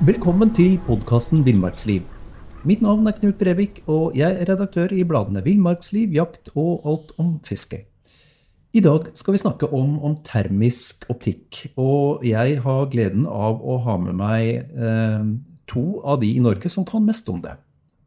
[0.00, 2.06] Velkommen til podkasten Villmarksliv.
[2.64, 7.10] Mitt navn er Knut Brevik, og jeg er redaktør i bladene Villmarksliv, Jakt og Alt
[7.20, 7.82] om fiske.
[8.72, 11.66] I dag skal vi snakke om, om termisk optikk.
[11.76, 15.28] Og jeg har gleden av å ha med meg eh,
[15.68, 17.58] to av de i Norge som kan mest om det.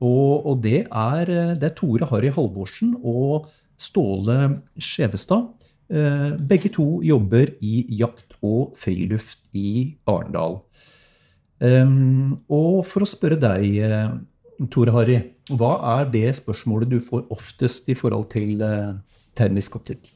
[0.01, 5.45] Og, og det, er, det, er, Tore Harry Halvorsen og Ståle Skjevestad.
[5.93, 10.63] Eh, begge to jobber i jakt og friluft i Arendal.
[11.63, 14.09] Um, og for å spørre deg, eh,
[14.71, 15.15] Tore Harry,
[15.55, 18.99] hva er det spørsmålet du får oftest i forhold til uh,
[19.35, 20.09] termisk optikk?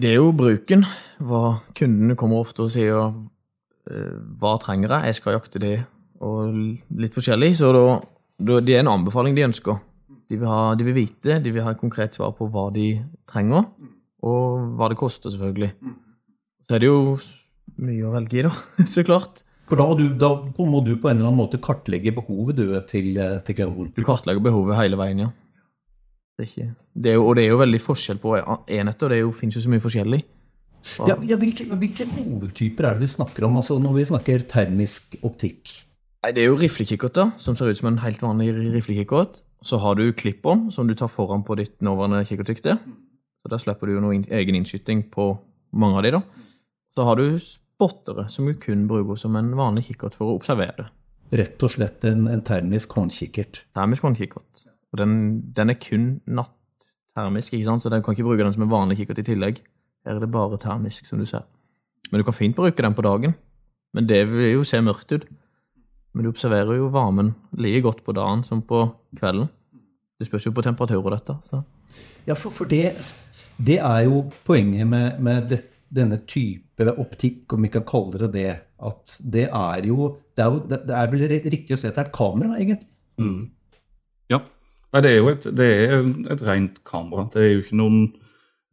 [0.00, 0.84] Det er jo bruken.
[1.24, 5.78] Hva Kundene kommer ofte og sier uh, hva trenger jeg, jeg skal jakte det,
[6.20, 6.52] og
[7.00, 7.54] litt forskjellig.
[7.56, 7.86] Så da,
[8.44, 9.80] da, det er en anbefaling de ønsker.
[10.28, 12.90] De vil, ha, de vil vite, de vil ha et konkret svar på hva de
[13.28, 13.64] trenger,
[14.24, 15.72] og hva det koster, selvfølgelig.
[16.64, 17.16] Så er det jo
[17.80, 18.52] mye å velge i, da,
[18.92, 19.43] så klart.
[19.68, 20.30] For da, du, da,
[20.68, 23.92] må du på en eller annen måte kartlegge behovet du, til, til kunden?
[23.96, 25.30] Du kartlegger behovet hele veien, ja.
[26.34, 26.66] Det ikke,
[26.98, 29.12] det jo, og det er jo veldig forskjell på enheter.
[29.12, 30.20] Det jo, finnes jo så mye forskjellig.
[31.08, 35.16] Ja, ja, hvilke, hvilke hovedtyper er det vi snakker om altså når vi snakker termisk
[35.24, 35.72] optikk?
[36.24, 39.42] Nei, Det er jo riflekikkert, som ser ut som en helt vanlig riflekikkert.
[39.64, 42.76] Så har du klipperen, som du tar foran på ditt nåværende kikkertsikte.
[43.40, 45.38] Så Da slipper du jo noe egen innskyting på
[45.72, 46.22] mange av de da.
[46.96, 47.38] Så har du
[47.74, 50.88] spottere, som du kun bruker som en vanlig kikkert for å observere.
[51.34, 53.64] Rett og slett en, en termisk håndkikkert?
[53.74, 54.66] Termisk håndkikkert.
[54.94, 55.16] Og den,
[55.56, 57.82] den er kun nattermisk, ikke sant?
[57.82, 59.58] så den kan ikke bruke den som en vanlig kikkert i tillegg.
[60.06, 61.42] Her er det bare termisk, som du ser.
[62.10, 63.34] Men du kan fint bruke den på dagen.
[63.94, 65.26] Men det vil jo se mørkt ut.
[66.14, 68.86] Men du observerer jo varmen like godt på dagen som på
[69.18, 69.48] kvelden.
[70.18, 71.34] Det spørs jo på temperatur og dette.
[71.48, 71.62] Så.
[72.28, 72.92] Ja, for, for det,
[73.58, 75.60] det, er jo poenget med, med det,
[75.94, 78.52] denne type optikk, om vi kan kalle det det.
[78.84, 82.02] At det er jo Det er, jo, det er vel riktig å se at det
[82.02, 82.88] er et kamera, egentlig?
[83.22, 83.50] Mm.
[84.32, 84.40] Ja.
[84.94, 85.94] Det er jo et, det er
[86.34, 87.28] et rent kamera.
[87.30, 88.00] Det er jo ikke noen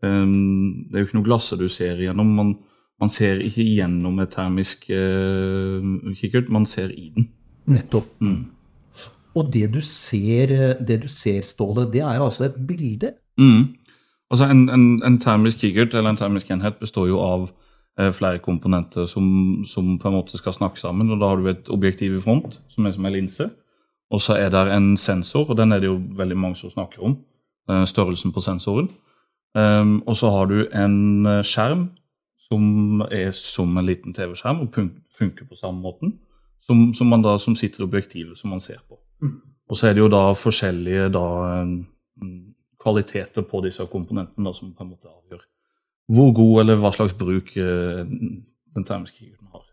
[0.02, 2.34] um, Det er jo ikke noe glasset du ser igjennom.
[2.38, 2.56] Man,
[3.02, 5.86] man ser ikke gjennom et termisk uh,
[6.18, 7.30] kikkert, man ser i den.
[7.70, 8.10] Nettopp.
[8.22, 8.50] Mm.
[9.38, 13.14] Og det du ser, det du ser, Ståle, det er altså et bilde?
[13.40, 13.78] Mm.
[14.32, 17.50] Altså en, en, en, termisk kikkert eller en termisk enhet består jo av
[18.00, 19.26] eh, flere komponenter som,
[19.68, 21.12] som, på en måte skal snakke sammen.
[21.12, 23.50] og Da har du et objektiv i front, som er som en linse.
[24.12, 27.04] Og så er det en sensor, og den er det jo veldig mange som snakker
[27.04, 27.18] om.
[27.70, 28.90] Eh, størrelsen på sensoren.
[29.54, 31.90] Um, og så har du en eh, skjerm
[32.48, 34.78] som er som en liten TV-skjerm og
[35.12, 36.20] funker på samme måten.
[36.62, 39.00] Som, som, man da, som sitter i objektivet som man ser på.
[39.22, 39.40] Mm.
[39.70, 41.26] Og så er det jo da forskjellige da,
[42.82, 45.48] kvaliteter på disse komponentene da, som på en måte avgjør
[46.12, 49.68] hvor god eller hva slags bruk uh, den termiske kikkerten har.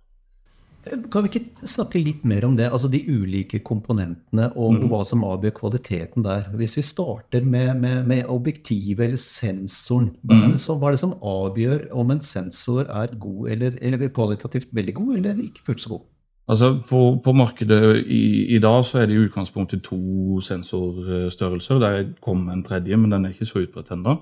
[1.12, 2.68] Kan vi ikke snakke litt mer om det?
[2.70, 4.84] Altså de ulike komponentene og, mm.
[4.88, 6.46] hva som avgjør kvaliteten der.
[6.56, 11.16] Hvis vi starter med, med, med objektivet eller sensoren, hva er, hva er, det som,
[11.18, 15.94] avgjør om en sensor er god eller, eller kvalitativt veldig god eller ikke fullt så
[15.96, 16.06] god?
[16.48, 21.80] Altså på, på markedet i, i, dag så er det i utgangspunktet to sensorstørrelser.
[21.82, 24.16] Der kommer en tredje, men den er ikke så utbredt ennå.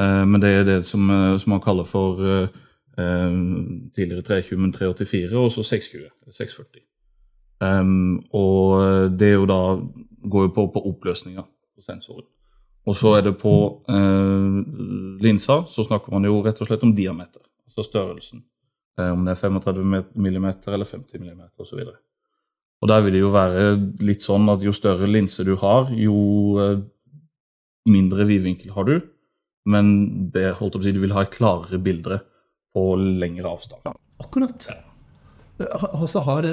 [0.00, 2.48] Eh, men det er det som, eh, som man kaller for eh,
[2.98, 3.32] Eh,
[3.94, 6.10] tidligere 320, men 384, og så 620.
[6.32, 6.82] 640.
[7.60, 8.80] Um, og
[9.18, 9.60] det er jo da
[10.30, 12.26] går jo på, på oppløsninga på sensoren.
[12.86, 13.54] Og så er det på
[13.90, 14.58] eh,
[15.22, 18.44] linsa så snakker man jo rett og slett om diameter, altså størrelsen.
[18.98, 21.82] Uh, om det er 35 mm eller 50 mm osv.
[21.84, 21.94] Og,
[22.82, 23.68] og der vil det jo være
[24.04, 26.18] litt sånn at jo større linse du har, jo
[26.58, 26.80] uh,
[27.88, 28.98] mindre vidvinkel har du.
[29.68, 29.94] Men
[30.34, 32.22] det, holdt opp å si, du vil ha et klarere bilde
[32.74, 33.84] på lengre avstand.
[33.88, 33.94] Ja,
[34.24, 34.68] akkurat.
[35.58, 36.46] Altså har,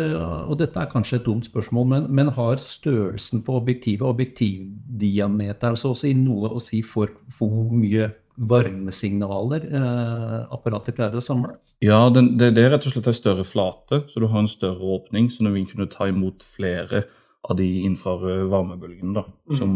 [0.50, 5.94] og dette er kanskje et dumt spørsmål, men, men har størrelsen på objektivet, objektivdiameteren, så
[5.94, 11.56] å si noe å si for hvor mye varmesignaler eh, apparatet klarer å samle?
[11.84, 14.84] Ja, det, det, er rett og slett en større flate, så du har en større
[14.98, 17.06] åpning, så den vil kunne ta imot flere
[17.46, 19.58] av de infrarøde varmebølgene, da, mm.
[19.60, 19.74] som,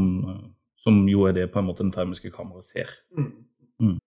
[0.81, 2.93] som, jo er det på en måte den termiske kameraet ser.
[3.17, 3.31] Mm.
[3.83, 3.97] Mm.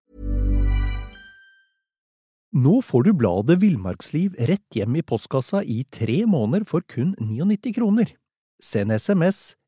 [2.63, 7.73] Nå får du bladet Villmarksliv rett hjem i postkassa i tre måneder for kun 99
[7.79, 8.13] kroner.
[8.61, 9.55] Send SMS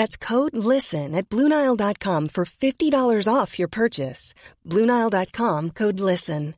[0.00, 4.32] That's code LISTEN at Bluenile.com for $50 off your purchase.
[4.64, 6.54] Bluenile.com code LISTEN.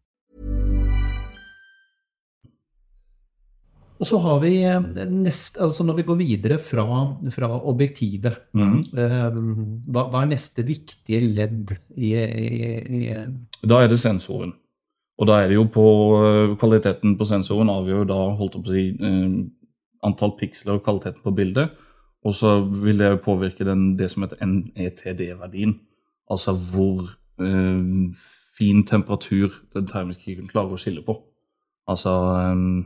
[3.98, 4.78] Og så har vi eh,
[5.10, 6.86] nest, altså når vi går videre fra,
[7.34, 8.78] fra objektivet, mm.
[8.98, 9.36] eh,
[9.94, 12.48] hva, hva er neste viktige ledd i, i,
[12.98, 13.12] i
[13.62, 14.54] Da er det sensoren.
[15.18, 15.86] Og da er det jo på
[16.18, 19.38] øh, kvaliteten på sensoren avgjør da holdt jeg på å si, øh,
[20.06, 21.78] antall piksler og kvaliteten på bildet.
[22.22, 25.74] Og så vil det jo påvirke den, det som heter NETD-verdien.
[26.30, 27.02] Altså hvor
[27.42, 27.82] eh,
[28.58, 31.16] fin temperatur den termiske kikkerten klarer å skille på.
[31.90, 32.84] Altså øh,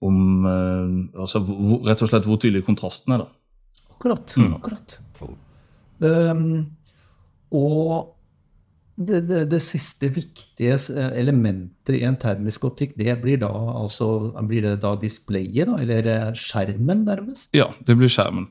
[0.00, 3.28] om øh, altså hvor, Rett og slett hvor tydelig kontrasten er, da.
[3.92, 4.36] Akkurat.
[4.40, 4.54] Mm.
[4.56, 4.96] akkurat.
[6.00, 6.70] Um,
[7.52, 8.16] og
[8.96, 10.78] det, det, det siste viktige
[11.16, 13.50] elementet i en termisk optikk, det blir da
[13.82, 15.76] altså Blir det da displayet, da?
[15.80, 17.52] Eller eh, skjermen, nærmest?
[17.56, 18.48] Ja, det blir skjermen.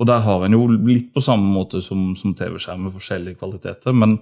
[0.00, 3.92] Og der har en jo litt på samme måte som, som TV-skjerm med forskjellige kvaliteter,
[3.92, 4.16] men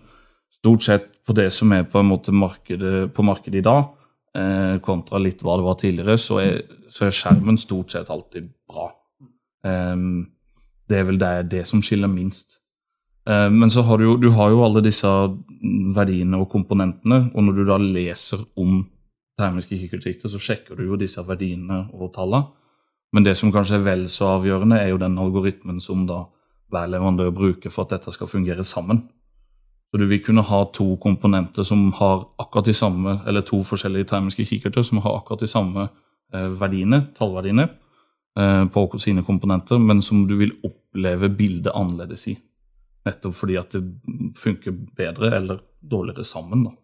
[0.59, 3.93] stort sett på det som er på markedet, på markedet i dag,
[4.35, 8.49] eh, kontra litt hva det var tidligere, så er, så er skjermen stort sett alltid
[8.69, 8.91] bra.
[9.63, 10.27] Um,
[10.89, 12.59] det er vel det, det som skiller minst.
[13.29, 15.09] Eh, men så har du, jo, du har jo alle disse
[15.95, 18.81] verdiene og komponentene, og når du da leser om
[19.39, 22.49] termiske kikkertsikter, så sjekker du jo disse verdiene og tallene.
[23.13, 26.27] Men det som kanskje er vel så avgjørende, er jo den algoritmen som da
[26.73, 29.07] hver leverandør bruker for at dette skal fungere sammen.
[29.89, 34.11] Så du vil kunne ha to komponenter som har akkurat de samme, eller to forskjellige
[34.11, 35.87] termiske kikkerter som har akkurat de samme
[36.35, 37.65] eh, verdiene, tallverdiene
[38.39, 42.37] eh, på sine komponenter, men som du vil oppleve bildet annerledes i.
[43.09, 46.69] Nettopp fordi at det funker bedre eller dårligere sammen.
[46.69, 46.77] da.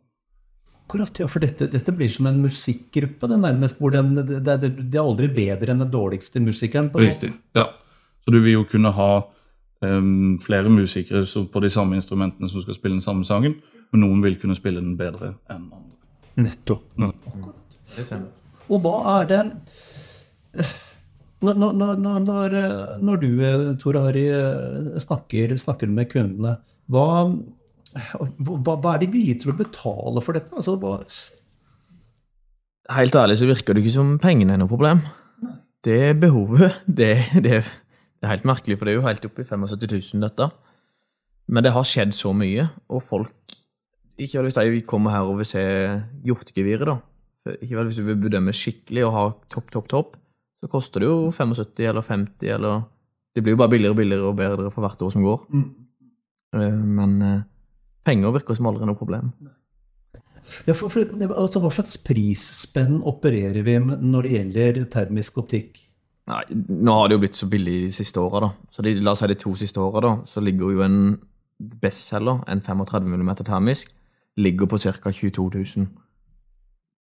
[0.84, 4.68] Akkurat, ja, for dette, dette blir som en musikkgruppe, det nærmest, hvor den, det, det,
[4.76, 6.90] det er aldri bedre enn den dårligste musikeren.
[6.92, 7.30] på en måte.
[7.30, 7.32] Riktig.
[7.56, 7.70] Ja.
[8.24, 9.08] Så du vil jo kunne ha
[9.80, 13.56] um, flere musikere på de samme instrumentene som skal spille den samme sangen,
[13.92, 15.90] men noen vil kunne spille den bedre enn andre.
[16.44, 16.84] Nettopp.
[17.94, 18.32] Det stemmer.
[18.68, 19.42] Og hva er det
[21.44, 22.54] Når, når, når,
[23.04, 26.54] når, du, eh, Tor Harry, eh, snakker, snakker med kundene,
[26.88, 27.08] hva,
[27.94, 30.54] hva, hva er de villige til å betale for dette?
[30.56, 30.98] Altså, hva,
[32.92, 35.00] Helt ærlig så virker det ikke som pengene er noe problem.
[35.84, 36.82] Det er behovet.
[36.84, 37.14] Det,
[37.44, 40.50] det, det er helt merkelig, for det er jo helt oppe i 75 000, dette.
[41.48, 43.32] Men det har skjedd så mye, og folk
[44.14, 45.62] Ikke vel hvis de kommer her og vil se
[46.24, 47.54] hjortegeviret, da.
[47.58, 50.14] Ikke vel hvis du vil bedømme skikkelig og ha topp, topp, topp,
[50.62, 52.84] så koster det jo 75 eller 50 eller
[53.34, 55.40] Det blir jo bare billigere og billigere og bedre for hvert år som går.
[55.50, 55.66] Mm.
[56.94, 57.40] Men eh,
[58.06, 59.32] penger virker som aldri noe problem.
[60.68, 65.80] ja, for, for, altså, hva slags prisspenn opererer vi med når det gjelder termisk optikk?
[66.30, 68.48] Nei, nå har det jo blitt så billig de siste åra.
[68.72, 71.00] Så de, la oss si de to siste åra, så ligger jo en
[71.82, 73.92] bestselger, en 35 mm termisk,
[74.40, 75.12] ligger på ca.
[75.12, 75.90] 22 000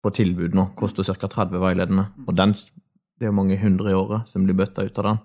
[0.04, 0.68] på tilbud nå.
[0.78, 1.30] Koster ca.
[1.32, 2.10] 30 veiledende.
[2.28, 5.24] Og den, det er jo mange hundre i året som blir bøtta ut av den.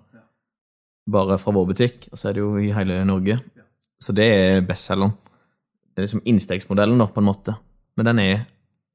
[1.11, 3.41] Bare fra vår butikk, og så er det jo i hele Norge.
[4.01, 5.17] Så det er bestselgeren.
[6.01, 7.55] Det er liksom innstegsmodellen, da, på en måte.
[7.97, 8.47] Men den er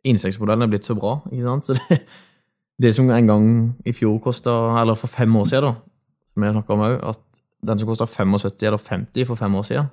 [0.05, 1.65] Innstegsmodellen er blitt så bra, ikke sant.
[1.65, 1.99] Så det,
[2.81, 3.45] det som en gang
[3.85, 7.21] i fjor kosta, eller for fem år siden, da, som jeg snakka om òg, at
[7.65, 9.87] den som kosta 75 eller 50 for fem år siden,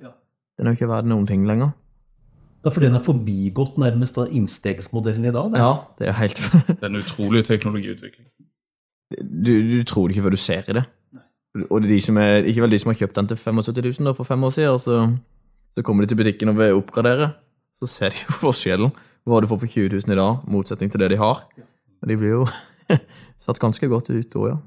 [0.57, 1.73] den er jo ikke verdt noen ting lenger.
[2.61, 5.51] Det er fordi den er forbigått nærmest av innstegsmodellen i dag?
[5.51, 5.61] det.
[5.61, 8.27] Ja, det er helt Det er en utrolig teknologiutvikling.
[9.21, 10.85] du, du tror det ikke før du ser i det.
[11.69, 13.99] Og det er de som er, ikke vel de som har kjøpt den til 75
[13.99, 15.01] 000 da, for fem år siden, så,
[15.73, 17.31] så kommer de til butikken og vil oppgradere,
[17.79, 18.93] så ser de jo forskjellen.
[19.23, 21.45] Hva du får for 20 000 i dag, motsetning til det de har.
[22.03, 22.45] Og de blir jo
[23.45, 24.59] satt ganske godt ut da, ja.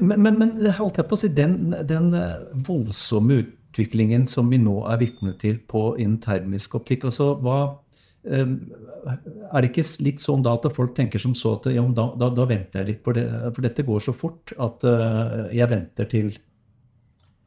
[0.00, 4.60] Men, men, men holdt jeg på å si, den, den eh, voldsomme utviklingen som vi
[4.60, 7.58] nå er vitne til på innen termisk optikk, altså hva
[8.24, 12.06] eh, Er det ikke litt sånn da at folk tenker som så at ja, da,
[12.20, 15.72] da, da venter jeg litt, for, det, for dette går så fort at eh, jeg
[15.72, 16.32] venter til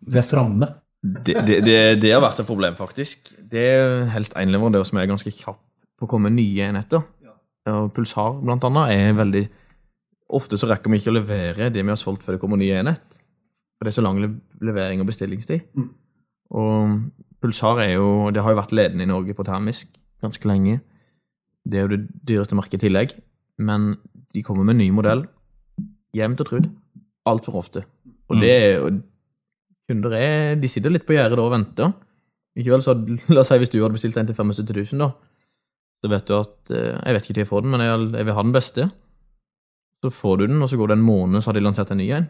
[0.06, 0.70] vi er framme?
[1.06, 3.34] Det, det, det, det har vært et problem, faktisk.
[3.52, 5.62] Det er helst en leverandør som er ganske kjapp
[5.96, 7.04] på å komme med nye enheter.
[7.70, 9.46] Og Pulsar, blant annet, er veldig
[10.36, 12.72] Ofte så rekker vi ikke å levere det vi har solgt før det kommer ny
[12.74, 13.18] enhet.
[13.78, 14.18] For det er så lang
[14.58, 15.68] levering og bestillingstid.
[16.58, 16.96] Og
[17.44, 19.92] Pulsar er jo Det har jo vært ledende i Norge på termisk
[20.26, 20.80] ganske lenge.
[21.62, 23.14] Det er jo det dyreste merket i tillegg.
[23.62, 24.00] Men
[24.34, 25.28] de kommer med en ny modell
[26.18, 26.72] jevnt og trudd.
[27.30, 27.86] Altfor ofte.
[28.30, 28.90] Og det er jo
[29.90, 31.94] kunder er, de sitter litt på gjerdet og venter.
[32.56, 32.96] Ikke vel, så
[33.34, 35.12] La oss si hvis du hadde bestilt en til 75 000, da.
[36.04, 38.28] så vet du at eh, Jeg vet ikke når jeg får den, men jeg, jeg
[38.30, 38.88] vil ha den beste.
[40.06, 41.98] Så får du den, og så går det en måned, så har de lansert en
[41.98, 42.28] ny en.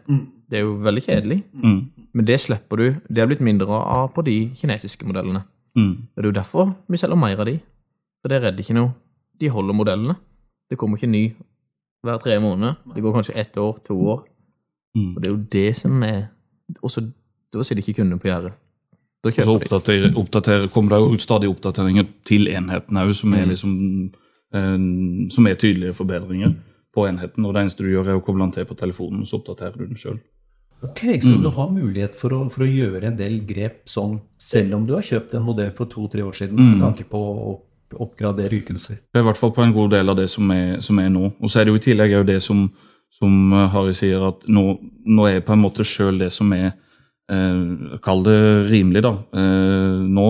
[0.48, 1.42] Det er jo veldig kjedelig.
[1.52, 1.80] Mm.
[2.16, 2.86] Men det slipper du.
[3.08, 5.42] Det har blitt mindre av på de kinesiske modellene.
[5.76, 5.90] Mm.
[6.14, 7.58] Det er jo derfor vi selger mer av de.
[8.22, 8.94] For det redder ikke noe.
[9.36, 10.16] De holder modellene.
[10.70, 11.24] Det kommer ikke ny
[12.06, 12.78] hver tre måneder.
[12.94, 14.24] Det går kanskje ett år, to år.
[14.96, 15.10] Mm.
[15.12, 16.22] Og det er jo det som er
[16.82, 17.02] Og så
[17.56, 18.52] da sitter ikke kunden på gjerdet.
[19.24, 23.30] Da Og så oppdaterer, oppdaterer, kommer det jo ut stadig oppdateringer til enheten òg, som,
[23.32, 23.48] Mm.
[23.50, 24.10] liksom,
[24.54, 26.54] eh, som er tydelige forbedringer
[26.94, 27.44] på enheten.
[27.44, 29.86] Og det eneste du gjør, er å koble den til på telefonen, så oppdaterer du
[29.86, 30.20] den sjøl.
[30.82, 34.74] Ok, Så du har mulighet for å, for å gjøre en del grep sånn, selv
[34.74, 37.98] om du har kjøpt en modell for to-tre år siden, med tanke på å opp-
[37.98, 38.98] oppgradere ytelser?
[39.12, 41.08] Det er i hvert fall på en god del av det som er, som er
[41.08, 41.32] nå.
[41.40, 42.70] Og så er det jo i tillegg jo det som,
[43.10, 46.74] som eh, Harry sier, at nå, nå er på en måte sjøl det som er
[47.32, 48.38] eh, Kall det
[48.70, 49.14] rimelig, da.
[49.36, 50.26] Eh, nå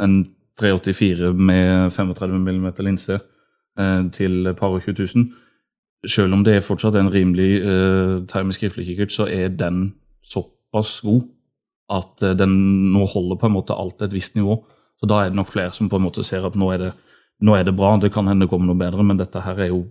[0.00, 0.18] en
[0.58, 3.18] 384 med 35 mm linse
[3.78, 5.28] eh, til et par og 20 000.
[6.06, 11.26] Selv om det er fortsatt en rimelig eh, termisk riflekikkert, så er den såpass god
[11.90, 12.54] at eh, den
[12.92, 14.60] nå holder på en måte alt et visst nivå.
[14.98, 16.92] Så da er det nok flere som på en måte ser at nå er det,
[17.42, 17.96] nå er det bra.
[17.98, 19.84] Det kan hende det kommer noe bedre, men dette her er jo,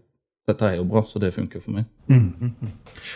[0.47, 1.87] dette er jo bra, så det funker for meg.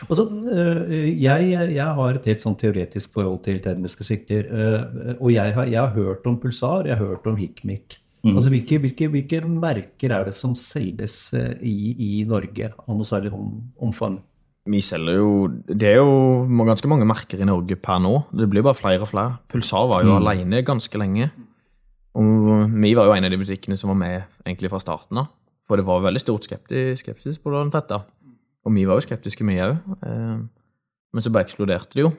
[0.10, 0.92] Altså, øh,
[1.24, 4.50] jeg, jeg har et helt sånn teoretisk forhold til termiske sikter.
[4.52, 7.98] øh, Og jeg har, jeg har hørt om pulsar, jeg har hørt om hikmik.
[8.36, 13.08] Altså, hvilke, hvilke, hvilke merker er det som selges øh, i, i Norge av noe
[13.08, 14.20] særlig om, omfang?
[14.70, 18.28] Vi selger jo Det er jo ganske mange merker i Norge per nå.
[18.30, 19.40] Det blir bare flere og flere.
[19.50, 21.32] Pulsar var jo alene ganske lenge.
[22.14, 25.32] Og vi var jo en av de butikkene som var med egentlig fra starten av.
[25.72, 26.44] For det var veldig stort
[27.00, 28.02] skepsis på den fetta.
[28.68, 29.78] Og vi var jo skeptiske, vi òg.
[31.14, 32.12] Men så bare eksploderte det jo.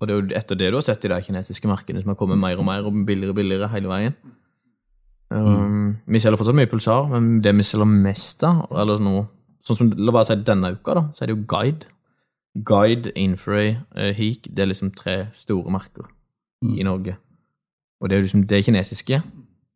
[0.00, 2.18] Og det er jo etter det du har sett i de kinesiske markedene som har
[2.20, 4.16] kommet mer og mer og billigere og billigere hele veien.
[5.32, 9.24] Um, Vi selger fortsatt mye pulsar, men det vi selger mest av, eller nå
[9.64, 11.86] Sånn som, La bare si denne uka, da, så er det jo Guide.
[12.68, 16.10] Guide, Infray, uh, Heek Det er liksom tre store merker
[16.64, 16.78] Mm.
[16.78, 17.16] i Norge.
[18.00, 19.22] Og det er jo liksom det kinesiske,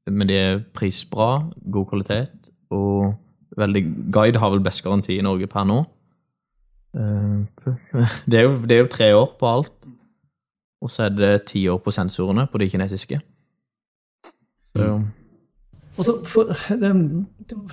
[0.09, 3.15] men det er prisbra, god kvalitet, og
[3.59, 3.85] veldig
[4.15, 5.83] Guide har vel best garanti i Norge per nå.
[6.97, 7.45] Uh,
[8.31, 9.89] det, er jo, det er jo tre år på alt.
[10.79, 13.21] Og så er det ti år på sensorene på de kinesiske.
[14.71, 14.91] Så
[15.99, 16.53] Altså, for,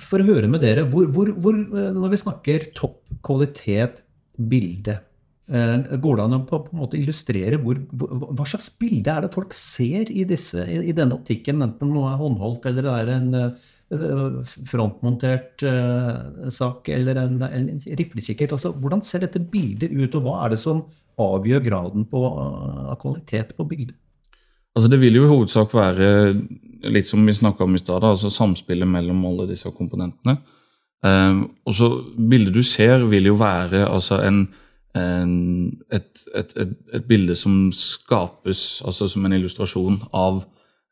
[0.02, 4.00] for å høre med dere, hvor, hvor, hvor, eh, når vi snakker topp kvalitet
[4.50, 4.96] bilde,
[5.46, 9.54] eh, går det an å på, en måte illustrere hva slags bilde er det folk
[9.54, 13.30] ser i, disse, i, i denne optikken, enten noe er håndholdt eller det er en
[13.38, 18.52] eh, frontmontert eh, sak eller en, en riflekikkert?
[18.56, 20.82] Altså, hvordan ser dette bildet ut, og hva er det som
[21.22, 23.96] avgjør graden på, eh, av kvalitet på bildet?
[24.76, 26.08] Altså Det vil jo i hovedsak være
[26.92, 30.36] litt som vi snakka om i stad, altså samspillet mellom alle disse komponentene.
[31.06, 34.42] Eh, og så Bildet du ser, vil jo være altså en,
[34.98, 35.32] en,
[35.92, 40.42] et, et, et, et bilde som skapes altså som en illustrasjon av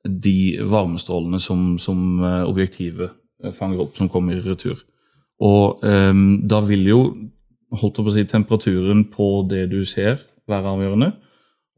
[0.05, 3.15] de varmestrålene som, som eh, objektivet
[3.57, 4.79] fanger opp, som kommer i retur.
[5.45, 7.01] Og um, da vil jo
[7.75, 11.11] holdt på å si, temperaturen på det du ser, være avgjørende.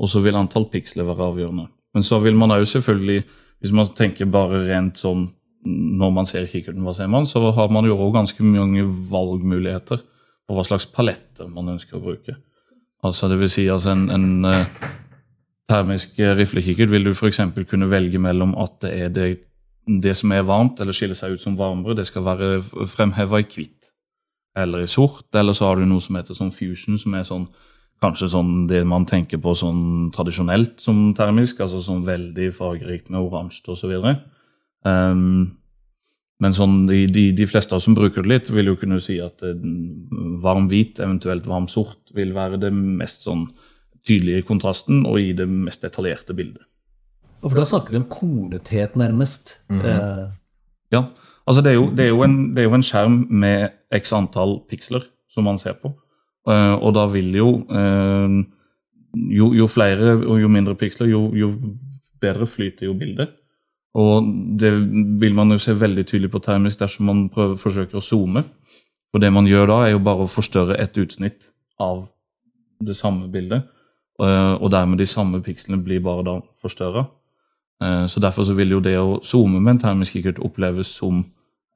[0.03, 1.67] Og så vil antall piksler være avgjørende.
[1.97, 3.23] Men så vil man òg selvfølgelig,
[3.63, 5.31] hvis man tenker bare rent sånn
[5.67, 10.03] når man ser kikkerten, hva ser man, så har man jo også ganske mange valgmuligheter
[10.47, 12.37] på hva slags paletter man ønsker å bruke.
[13.07, 14.69] Altså det vil si altså en, en eh,
[15.71, 17.41] termisk riflekikkert vil du f.eks.
[17.71, 19.29] kunne velge mellom at det er det,
[19.87, 22.51] det som er varmt, eller skiller seg ut som varmere, det skal være
[22.91, 23.93] fremheva i hvitt
[24.57, 27.45] eller i sort, eller så har du noe som heter sånn fusion, som er sånn
[28.01, 33.23] kanskje sånn det man tenker på sånn tradisjonelt som termisk, altså sånn veldig fargerikt med
[33.23, 33.95] oransje osv.
[34.85, 35.57] Um,
[36.43, 39.01] men sånn, de, de, de fleste av oss som bruker det litt, vil jo kunne
[39.01, 39.57] si at eh,
[40.43, 43.47] varm hvit, eventuelt varm sort, vil være det mest sånn
[44.07, 46.63] tydelige kontrasten og i det mest detaljerte bildet.
[47.43, 49.59] Og For da snakker vi om kornethet, nærmest.
[49.71, 50.27] eh,
[50.93, 51.03] Ja,
[51.47, 54.61] altså det er, jo, det, er en, det er jo en skjerm med x antall
[54.71, 55.93] piksler som man ser på.
[56.49, 58.37] Eh, og da vil jo eh,
[59.37, 61.51] jo, jo flere og jo mindre piksler, jo, jo
[62.23, 63.35] bedre flyter jo bildet.
[63.97, 64.27] Og
[64.61, 64.73] det
[65.21, 68.43] vil man jo se veldig tydelig på termisk dersom man prøver, forsøker å zoome.
[69.11, 71.49] For det man gjør da, er jo bare å forstørre et utsnitt
[71.81, 72.05] av
[72.85, 73.65] det samme bildet.
[74.23, 77.07] Eh, og dermed de samme pikslene blir bare da forstørra.
[77.83, 81.25] Eh, Så derfor så vil jo det å zoome med en termisk kikkert oppleves som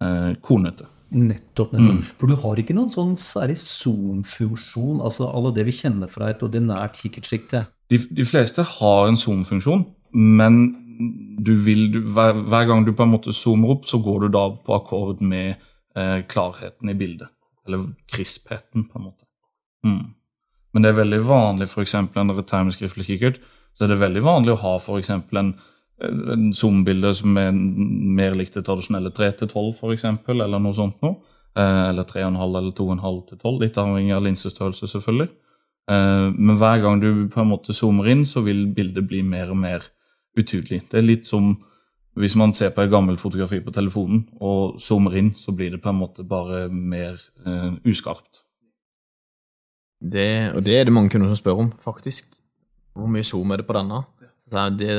[0.03, 0.87] eh, kornete.
[1.11, 1.73] Nettopp.
[1.73, 2.05] nettopp.
[2.19, 6.43] For du har ikke noen sånn særlig zoom-funksjon, altså alle det vi kjenner fra et
[6.47, 7.65] ordinært kikkertsjikte?
[7.91, 9.83] De, de fleste har en zoom-funksjon,
[10.15, 10.61] men
[11.45, 14.29] du vil, du, hver, hver, gang du på en måte zoomer opp, så går du
[14.37, 15.57] da på akkord med
[15.97, 17.33] eh, klarheten i bildet.
[17.67, 19.27] Eller krispheten, på en måte.
[19.87, 20.15] Mm.
[20.73, 23.41] Men det er veldig vanlig, for eksempel, når det er termisk kikkert,
[23.75, 25.11] så er det veldig vanlig å ha f.eks.
[25.11, 25.55] en
[26.01, 31.01] en zoom-bilde som er mer likt det tradisjonelle 3 til 12, f.eks., eller noe sånt
[31.05, 31.19] noe.
[31.59, 35.29] Eh, eller 3,5 eller 2,5 til 12, litt avhengig av linsestørrelse, selvfølgelig.
[35.91, 39.51] Eh, men hver gang du på en måte zoomer inn, så vil bildet bli mer
[39.51, 39.91] og mer
[40.39, 40.85] utydelig.
[40.91, 41.57] Det er litt som
[42.19, 45.83] hvis man ser på et gammelt fotografi på telefonen og zoomer inn, så blir det
[45.83, 47.15] på en måte bare mer
[47.47, 48.43] uh, uskarpt.
[50.01, 52.31] Det, og det er det mange kunder som spør om, faktisk.
[52.97, 54.03] Hvor mye zoom er det på denne?
[54.51, 54.95] Det,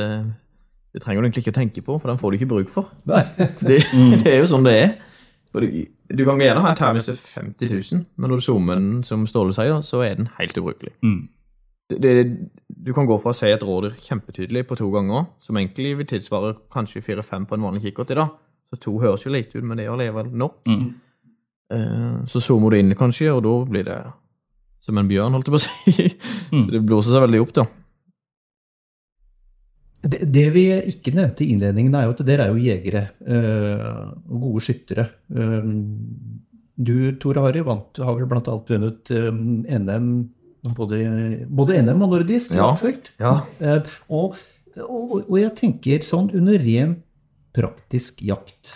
[0.94, 2.92] det trenger du egentlig ikke å tenke på, for den får du ikke bruk for.
[3.66, 4.94] Det, det, er jo sånn det er.
[5.52, 9.26] Du kan gjerne ha en termis til 50 000, men når du zoomer den, som
[9.28, 10.94] Ståle sier, så er den helt ubrukelig.
[11.04, 11.28] Mm.
[11.92, 12.12] Det,
[12.68, 16.08] du kan gå fra å se et rådyr kjempetydelig på to ganger, som egentlig vil
[16.08, 18.32] tilsvare kanskje fire-fem på en vanlig kikkert i dag.
[18.72, 20.62] Så to høres jo lite ut, men det er likevel nok.
[20.70, 20.86] Mm.
[21.72, 23.98] Uh, så zoomer du inn, kanskje, og da blir det
[24.82, 26.08] som en bjørn, holdt jeg på å si.
[26.52, 26.66] Mm.
[26.68, 27.62] det blåser seg veldig opp, da.
[30.02, 34.10] Det, det, vi ikke nevnte i innledningen, er jo at dere er jo jegere øh,
[34.42, 35.06] gode skyttere.
[35.32, 35.70] Uh,
[36.76, 38.56] du, Tore Harry, vant, har vel bl.a.
[38.68, 40.10] vunnet uh, NM
[40.76, 41.00] både,
[41.48, 42.68] både, NM og nordisk ja.
[43.22, 43.32] Ja.
[44.12, 44.36] Og,
[44.76, 46.98] og, og, jeg tenker sånn under ren
[47.56, 48.74] praktisk jakt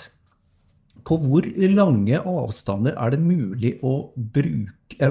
[1.06, 5.10] På hvor lange avstander er det mulig å bruke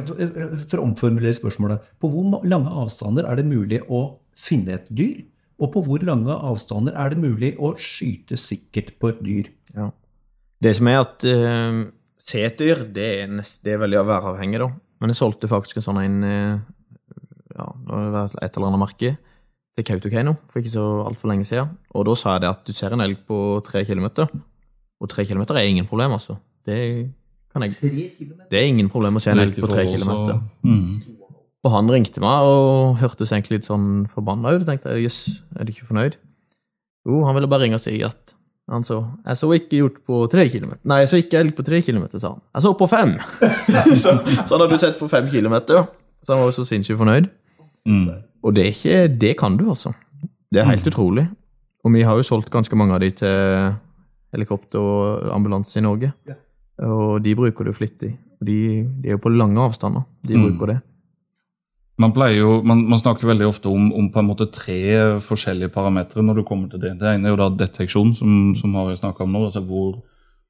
[0.67, 1.83] For å omformulere spørsmålet.
[1.99, 4.01] På hvor lange avstander er det mulig å
[4.35, 5.23] finne et dyr?
[5.61, 9.51] Og på hvor lange avstander er det mulig å skyte sikkert på et dyr?
[9.75, 9.89] Ja.
[10.63, 11.83] Det som er at uh,
[12.19, 14.71] seter, det er, nest, det er veldig væravhengig, da.
[15.03, 16.65] Men jeg solgte faktisk en sånn en uh,
[17.55, 17.69] ja,
[18.43, 19.13] et eller annet merke
[19.75, 21.75] til Kautokeino for ikke så altfor lenge siden.
[21.95, 24.31] Og da sa jeg det at du ser en elg på tre kilometer.
[25.01, 26.37] Og tre kilometer er ingen problem, altså.
[26.65, 26.79] Det
[27.53, 27.75] kan jeg
[28.51, 30.39] Det er ingen problem å se en elg på tre kilometer.
[30.63, 31.01] Mm.
[31.65, 34.65] Og han ringte meg og hørtes egentlig litt sånn forbanna ut.
[34.67, 35.19] tenkte jeg, jøss,
[35.57, 36.17] er du ikke fornøyd?
[37.05, 38.33] Jo, han ville bare ringe og si at
[38.71, 40.81] han så Jeg så ikke gjort på tre kilometer.
[40.89, 42.41] Nei, jeg så ikke elg på tre kilometer, sa han.
[42.55, 43.13] Jeg så på fem!
[44.03, 45.85] så, så han hadde sett på fem kilometer.
[46.25, 47.29] Så han var jo så sinnssykt fornøyd.
[47.85, 48.07] Mm.
[48.41, 49.93] Og det er ikke Det kan du, altså.
[50.49, 50.93] Det er helt mm.
[50.93, 51.27] utrolig.
[51.85, 53.75] Og vi har jo solgt ganske mange av de til
[54.35, 56.11] helikopter og ambulanse i Norge.
[56.27, 56.37] Ja.
[56.85, 58.11] Og de bruker det flittig.
[58.43, 58.57] De,
[59.01, 60.03] de er jo på lange avstander.
[60.27, 60.43] De mm.
[60.49, 60.81] bruker det.
[61.97, 64.79] Man, jo, man, man, snakker veldig ofte om, om, på en måte tre
[65.23, 66.97] forskjellige parametere når du kommer til det.
[66.99, 69.45] Det ene er jo da deteksjon, som, som har snakka om nå.
[69.47, 70.01] altså hvor,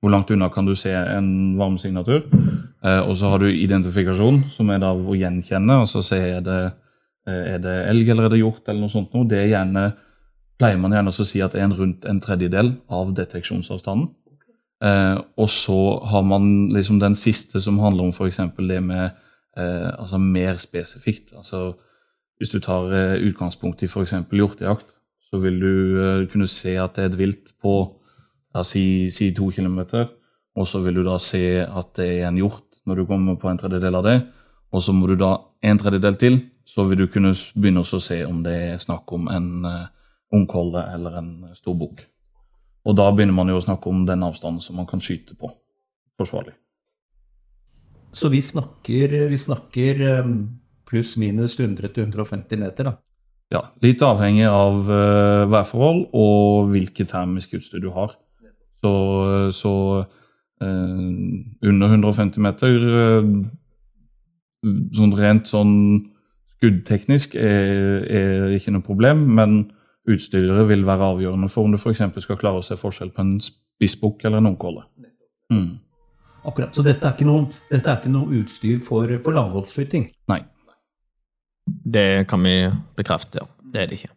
[0.01, 2.23] hvor, langt unna kan du se en varmesignatur?
[2.81, 5.77] Eh, og så har du identifikasjon, som er da å gjenkjenne.
[5.85, 6.63] altså se er det,
[7.29, 9.13] eh, er det elg eller er det hjort eller noe sånt.
[9.13, 9.29] Noe.
[9.29, 9.85] Det gjerne,
[10.59, 14.09] pleier man gjerne å si at er en rundt en tredjedel av deteksjonsavstanden.
[14.83, 15.79] Eh, og så
[16.11, 18.41] har man liksom den siste som handler om f.eks.
[18.57, 19.05] det med
[19.57, 21.33] eh, altså mer spesifikt.
[21.37, 21.73] Altså,
[22.39, 24.15] hvis du tar eh, utgangspunkt i f.eks.
[24.31, 24.95] hjortejakt,
[25.29, 27.75] så vil du eh, kunne se at det er et vilt på
[28.55, 30.07] ja, si, si, to kilometer,
[30.55, 33.49] og så vil du da se at det er en hjort når du kommer på
[33.49, 34.19] en tredjedel av det.
[34.71, 38.21] Og så må du da en tredjedel til, så vil du kunne begynne å se
[38.27, 39.87] om det er snakk om en uh,
[40.35, 42.03] ungkolle eller en stor bukk.
[42.85, 45.49] Og da begynner man jo å snakke om den avstanden som man kan skyte på
[46.19, 46.53] forsvarlig.
[48.15, 50.35] Så vi snakker, vi snakker um,
[50.87, 52.93] pluss-minus 100-150 meter, da.
[53.53, 58.15] Ja, litt avhengig av uh, værforhold og hvilket termisk utstyr du har.
[58.85, 58.93] Så,
[59.53, 61.03] så uh,
[61.65, 63.29] under 150 meter uh,
[64.95, 65.75] sånn rent sånn
[66.55, 69.57] skuddteknisk er, er, ikke noe problem, men
[70.11, 72.03] utstyret vil være avgjørende for om du f.eks.
[72.23, 74.85] skal klare å se forskjell på en spissbukk eller en ungkåle.
[75.53, 75.71] Mm.
[76.45, 80.11] Akkurat, Så dette er ikke noe, dette er ikke noe utstyr for, for langholdsskyting?
[80.29, 80.43] Nei.
[81.65, 82.57] Det kan vi
[82.97, 83.47] bekrefte, ja.
[83.73, 84.13] Det er det ikke.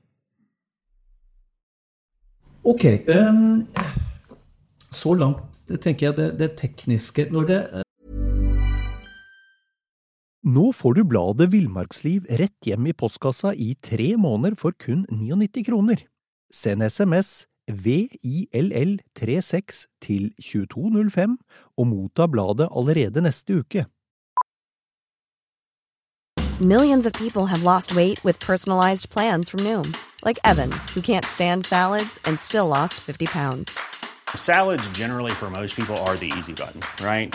[2.69, 2.85] Ok.
[3.09, 3.67] Um,
[4.93, 7.61] så langt tenker jeg det, det tekniske Når det.
[10.49, 15.65] Nå får du bladet Villmarksliv rett hjem i postkassa i tre måneder for kun 99
[15.67, 16.01] kroner.
[16.55, 21.37] Send SMS VILL36 til 2205
[21.77, 23.85] og motta bladet allerede neste uke.
[26.61, 31.27] Millions of people have lost weight with personalized plans from Noom, like Evan, who can't
[31.27, 33.79] stand salads and still lost 50 pounds.
[34.35, 37.35] Salads generally for most people are the easy button, right?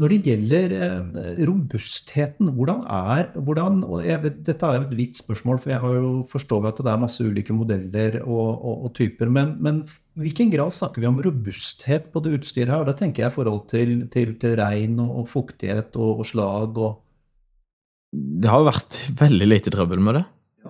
[0.00, 3.82] Når det gjelder eh, robustheten, hvordan er hvordan,
[4.22, 7.02] vet, Dette er jo et vidt spørsmål, for jeg har jo forstår at det er
[7.02, 9.28] masse ulike modeller og, og, og typer.
[9.28, 9.82] Men, men
[10.16, 12.88] hvilken grad snakker vi om robusthet på det utstyret her?
[12.88, 16.80] Da tenker jeg i forhold til, til, til regn og, og fuktighet og, og slag
[16.80, 17.00] og
[18.10, 20.24] Det har vært veldig lite trøbbel med det.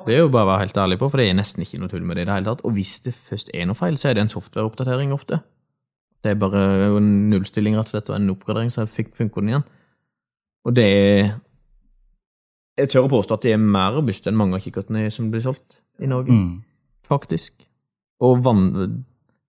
[0.07, 1.91] Det er jo bare å være helt ærlig på, for det er nesten ikke noe
[1.91, 2.67] tull med det i det hele tatt.
[2.67, 5.41] Og hvis det først er noe feil, så er det en softwareoppdatering ofte.
[6.23, 6.63] Det er bare
[6.99, 9.65] en nullstilling rett og slett, og en oppgradering, så jeg fikk den igjen.
[10.65, 11.31] Og det er
[12.79, 15.43] Jeg tør å påstå at de er mer robuste enn mange av kikkertene som blir
[15.45, 16.33] solgt i Norge.
[16.33, 16.63] Mm.
[17.05, 17.67] Faktisk.
[18.21, 19.05] Og vann,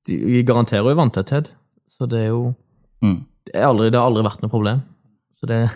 [0.07, 1.51] de garanterer jo vanntetthet,
[1.87, 2.55] så det er jo
[3.01, 3.25] Mm.
[3.45, 4.81] det, er aldri, det har aldri vært noe problem.
[5.39, 5.69] Så det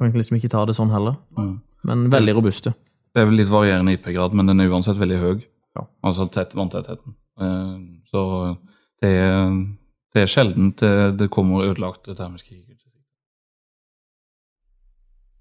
[0.00, 1.16] Man kan liksom ikke ta det sånn heller.
[1.38, 1.60] Mm.
[1.84, 2.74] Men veldig robuste.
[3.14, 5.44] Det er vel litt varierende IP-grad, men den er uansett veldig høy.
[5.76, 5.86] Ja.
[6.04, 7.14] Altså tett, vanntettheten.
[7.40, 7.78] Eh,
[8.10, 8.58] Så
[9.04, 9.58] det er,
[10.14, 12.80] det er sjelden det, det kommer ødelagte termiske kikkerter.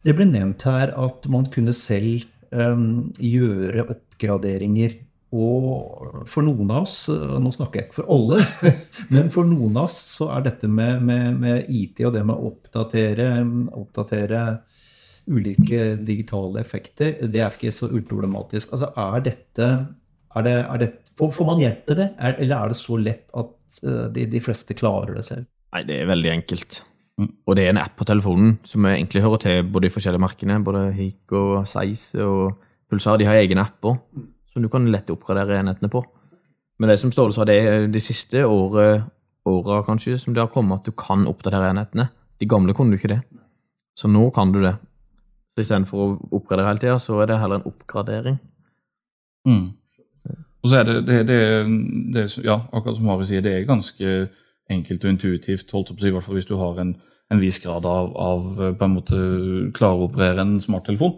[0.04, 4.99] Det ble nevnt her at man kunne selv um, gjøre oppgraderinger.
[5.34, 8.43] Og for noen av oss, uh, nå snakker jeg ikke for alle,
[9.13, 12.36] men for noen av oss så er dette med, med, med IT og det med
[12.36, 13.32] å oppdatere,
[13.80, 14.43] oppdatere
[15.32, 18.76] ulike digitale effekter, det er ikke så uproblematisk.
[18.76, 19.69] Altså er dette,
[20.36, 22.97] er det, er det får, får man hjelp til det, er, eller er det så
[22.99, 23.54] lett at
[23.86, 25.47] uh, de, de fleste klarer det selv?
[25.73, 26.84] Nei, det er veldig enkelt.
[27.21, 27.30] Mm.
[27.45, 30.60] Og det er en app på telefonen som egentlig hører til både de forskjellige merkene.
[30.65, 33.19] Både Hik og Size og Pulsar.
[33.21, 33.97] De har egne apper
[34.54, 36.04] som du kan lett oppgradere enhetene på.
[36.82, 39.06] Men det som Ståle sa, det er de siste året,
[39.49, 42.08] åra kanskje, som det har kommet at du kan oppdatere enhetene.
[42.41, 43.21] De gamle kunne du ikke det.
[43.97, 44.76] Så nå kan du det.
[45.54, 48.39] Så istedenfor å oppgradere hele tida, så er det heller en oppgradering.
[49.47, 49.65] Mm.
[50.63, 51.39] Og så er det, det, det,
[52.15, 54.13] det ja, akkurat som Harry sier, det er ganske
[54.71, 56.93] enkelt og intuitivt, holdt si, i hvert fall hvis du har en,
[57.32, 58.45] en viss grad av, av
[58.80, 59.19] på en måte
[59.76, 61.17] klare å operere en smarttelefon.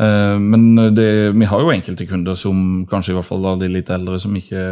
[0.00, 3.90] Eh, men det, vi har jo enkelte kunder som kanskje i hvert fall de litt
[3.94, 4.62] eldre, som ikke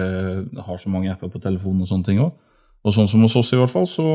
[0.66, 2.38] har så mange apper på telefonen og sånne ting også.
[2.82, 4.06] Og sånn som hos oss i hvert fall, så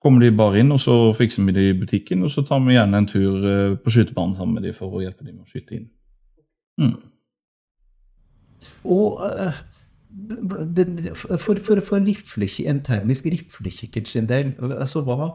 [0.00, 2.76] kommer de bare inn, og så fikser vi det i butikken, og så tar vi
[2.76, 5.80] gjerne en tur eh, på skytebanen sammen med dem for å hjelpe dem å skyte
[5.80, 5.86] inn.
[6.80, 6.96] Mm.
[8.84, 9.60] Og eh,
[11.36, 15.30] for, for, for rifleki- en termisk riflekikkert sin del, altså hva,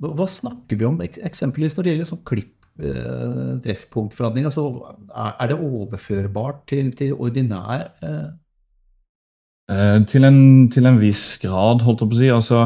[0.00, 4.48] hva snakker vi om eksempelvis når det gjelder sånn klipp, eh, treffpunktforandring?
[4.48, 4.68] Altså,
[5.12, 8.30] er, det overførbart til, til ordinær eh,
[9.70, 12.30] Eh, til, en, til en viss grad, holdt jeg på å si.
[12.34, 12.62] Altså,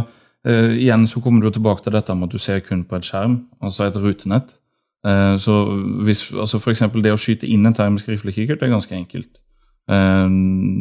[0.46, 3.34] igjen så kommer du tilbake til dette med at du ser kun på et skjerm,
[3.60, 4.54] altså et rutenett.
[5.42, 5.52] Så
[6.06, 9.40] hvis, altså for det å skyte inn en termisk riflekikkert er ganske enkelt.
[9.90, 10.26] Eh,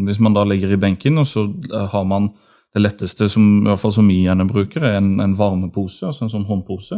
[0.08, 2.32] hvis man da ligger i benken, og så eh, har man
[2.76, 6.26] det letteste, som, i hvert fall som vi gjerne bruker, er en, en varmepose, altså
[6.26, 6.98] en sånn håndpose,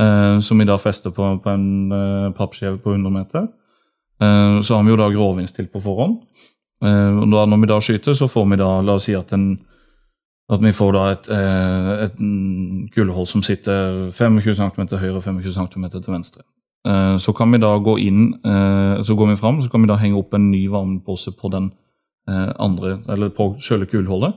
[0.00, 3.50] eh, som vi da fester på, på en eh, pappskjev på 100 meter.
[4.22, 6.22] Eh, så har vi jo da gråvinstilt på forhånd.
[6.82, 9.52] Da, når vi da skyter, så får vi da, la oss si at, en,
[10.50, 15.54] at vi får da et, eh, et mm, som sitter 25 cm høyre og 25
[15.54, 16.42] cm til venstre.
[16.86, 19.86] Eh, Så kan vi da gå inn, eh, så går vi fram, så kan vi
[19.88, 21.70] da henge opp en ny varmepose på den
[22.28, 24.34] eh, andre, eller på selve kullholdet.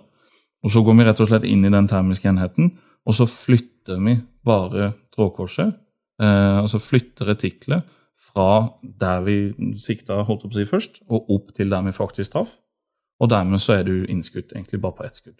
[0.63, 2.71] Og så går vi rett og slett inn i den termiske enheten,
[3.05, 5.75] og så flytter vi bare trådkorset,
[6.17, 7.83] altså flytter retiklet
[8.17, 9.35] fra der vi
[9.77, 12.55] sikta holdt opp å si først, og opp til der vi faktisk traff.
[13.21, 15.37] Og dermed så er du innskutt egentlig bare på ett skudd.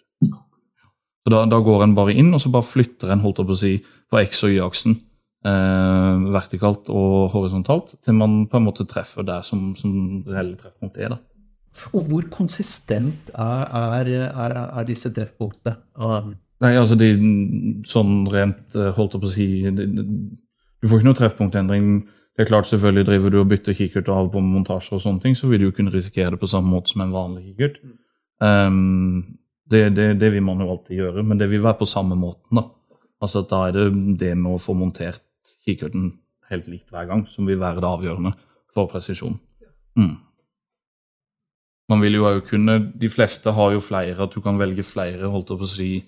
[1.26, 3.58] Så da, da går en bare inn, og så bare flytter en holdt opp å
[3.58, 4.94] si, på X- og Y-aksen
[5.46, 10.98] eh, vertikalt og horisontalt, til man på en måte treffer der som, som reelle treffpunkt
[10.98, 11.14] er.
[11.14, 11.20] da.
[11.92, 15.76] Og hvor konsistent er, er, er, er disse treffpunktene?
[15.94, 17.10] Um, Nei, altså de,
[17.84, 20.04] sånn rent eh, holdt jeg på å si de, de,
[20.80, 21.90] Du får ikke noe treffpunktendring.
[22.36, 25.36] Det er klart selvfølgelig Driver du og bytter kikkert av på montasjer, og sånne ting,
[25.36, 27.76] så vil du jo kunne risikere det på samme måte som en vanlig kikkert.
[28.40, 29.20] Um,
[29.68, 32.56] det, det, det vil man jo alltid gjøre, men det vil være på samme måten.
[32.56, 32.68] Da
[33.22, 33.84] Altså at da er det
[34.20, 35.22] det med å få montert
[35.66, 36.12] kikkerten
[36.50, 38.32] helt likt hver gang som vil være det avgjørende
[38.74, 39.38] for presisjon.
[39.98, 40.16] Mm.
[41.90, 45.30] Man vil jo òg kunne, De fleste har jo flere, at du kan velge flere
[45.30, 46.04] holdt på å si,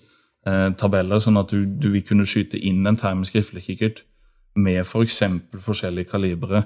[0.46, 4.02] eh, tabeller, sånn at du, du vil kunne skyte inn en termisk riflekikkert
[4.58, 5.22] med f.eks.
[5.52, 6.64] For forskjellige kalibre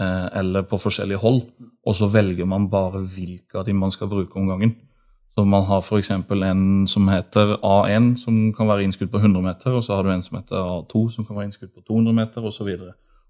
[0.00, 1.42] eh, eller på forskjellige hold,
[1.86, 4.76] og så velger man bare hvilke av dem man skal bruke om gangen.
[5.34, 6.10] Så man har f.eks.
[6.10, 10.10] en som heter A1, som kan være innskudd på 100 meter, og så har du
[10.12, 12.68] en som heter A2, som kan være innskudd på 200 meter, osv.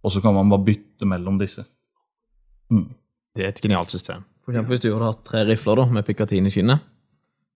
[0.03, 1.65] Og så kan man bare bytte mellom disse.
[2.71, 2.89] Mm.
[3.37, 4.25] Det er et genialt system.
[4.41, 6.81] For eksempel hvis du hatt tre rifler da, med Picatin i skinnet,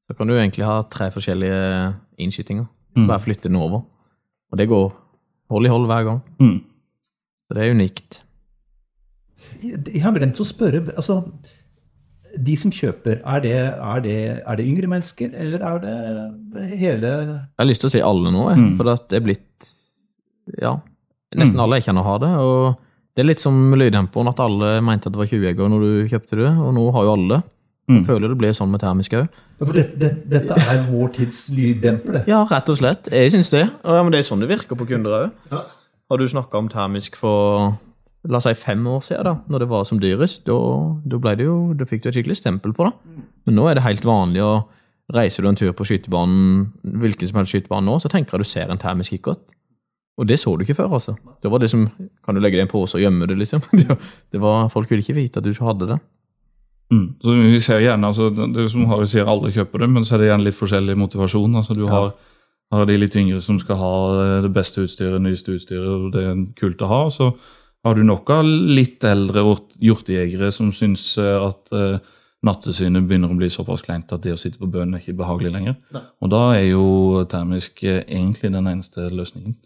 [0.05, 2.69] så kan du egentlig ha tre forskjellige innskytinger.
[2.95, 3.09] Mm.
[3.09, 3.87] Bare flytte den over.
[4.53, 4.93] Og det går
[5.51, 6.21] hold i hold hver gang.
[6.39, 6.61] Mm.
[7.49, 8.21] Så det er unikt.
[9.65, 11.23] Jeg har glemt å spørre altså,
[12.43, 14.15] De som kjøper, er det, er, det,
[14.47, 18.31] er det yngre mennesker, eller er det hele Jeg har lyst til å si alle
[18.35, 18.77] nå, jeg, Mm.
[18.77, 19.69] for at det er blitt
[20.61, 20.77] Ja,
[21.37, 22.29] nesten alle jeg kjenner har det.
[22.39, 22.77] Og
[23.15, 26.37] det er litt som lyddemperen, at alle mente at det var 20-egger når du kjøpte
[26.41, 27.43] det, og nå har jo alle.
[27.87, 28.05] Jeg Mm.
[28.07, 29.29] føler det blir sånn med termisk òg.
[29.61, 32.23] Det, det, Dette er vår tids lyddemper, det.
[32.29, 33.11] Ja, rett og slett.
[33.13, 33.71] Jeg syns det.
[33.85, 35.59] Ja, men det er sånn det virker på kunder òg.
[36.11, 37.77] Har du snakka om termisk for
[38.29, 40.45] la oss si fem år siden, da når det var som dyrest?
[40.49, 40.55] Da,
[41.13, 42.95] da, jo, da fikk du et skikkelig stempel på det.
[43.45, 44.55] Men nå er det helt vanlig å
[45.13, 48.49] Reiser du en tur på skytebanen, hvilken som helst skytebane nå, så tenker jeg du
[48.49, 49.53] ser en termisk kikkert.
[50.17, 51.13] Og det så du ikke før, altså.
[51.43, 51.83] Det var det som,
[52.25, 53.61] Kan du legge det i en pose og gjemme det, liksom?
[54.33, 55.99] Det var- folk ville ikke vite at du ikke hadde det.
[56.93, 57.15] Mm.
[57.21, 60.15] Så vi ser gjerne, altså, det er som Harry sier, alle kjøper det, men så
[60.15, 61.57] er det gjerne litt forskjellig motivasjon.
[61.57, 62.13] Altså, du har,
[62.73, 63.93] har de litt yngre som skal ha
[64.45, 67.03] det beste utstyret, nyeste utstyret, og det er kult å ha.
[67.11, 67.33] Så
[67.85, 71.99] har du nok av litt eldre hjort- hjortejegere som syns eh, at uh,
[72.45, 75.53] nattesynet begynner å bli såpass kleint at det å sitte på bønnen er ikke behagelig
[75.55, 75.77] lenger.
[76.25, 79.57] Og da er jo termisk eh, egentlig den eneste løsningen.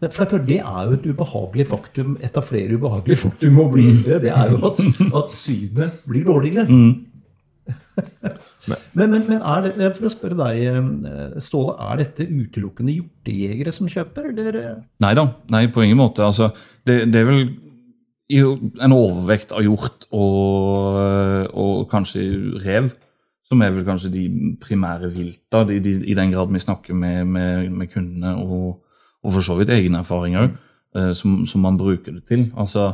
[0.00, 3.22] Men For det er klart, det er jo et ubehagelig faktum, et av flere ubehagelige
[3.26, 4.20] faktum å bli eldre.
[4.24, 4.84] Det er jo at,
[5.22, 6.68] at synet blir dårligere.
[8.68, 13.72] Men, men, men er det, for å spørre deg, eh, Ståle, er dette utelukkende hjortejegere
[13.72, 14.60] som kjøper, eller?
[15.00, 15.26] Nei da,
[15.72, 16.26] på ingen måte.
[16.26, 16.50] Altså,
[16.86, 17.44] det, det er vel
[18.30, 21.00] en overvekt av hjort og,
[21.50, 22.22] og kanskje
[22.62, 22.92] rev,
[23.50, 24.24] som er vel kanskje de
[24.62, 28.84] primære vilta, de, de, i den grad vi snakker med, med, med kundene og,
[29.24, 30.58] og for så vidt egne erfaringer òg,
[31.14, 32.48] som, som man bruker det til.
[32.58, 32.92] Altså,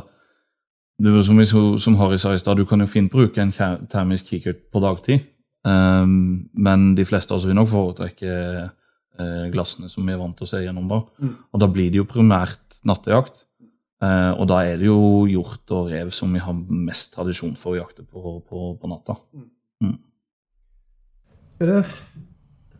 [1.05, 4.67] er som, som Harry sa i stad, du kan jo fint bruke en termisk kikkert
[4.73, 5.19] på dagtid,
[5.67, 10.37] um, men de fleste av oss vil nok foretrekke eh, glassene som vi er vant
[10.37, 11.01] til å se gjennom da.
[11.51, 13.43] Og da blir det jo primært nattejakt.
[13.97, 17.73] Uh, og da er det jo hjort og rev som vi har mest tradisjon for
[17.73, 19.15] å jakte på på, på natta.
[21.57, 21.95] Uh,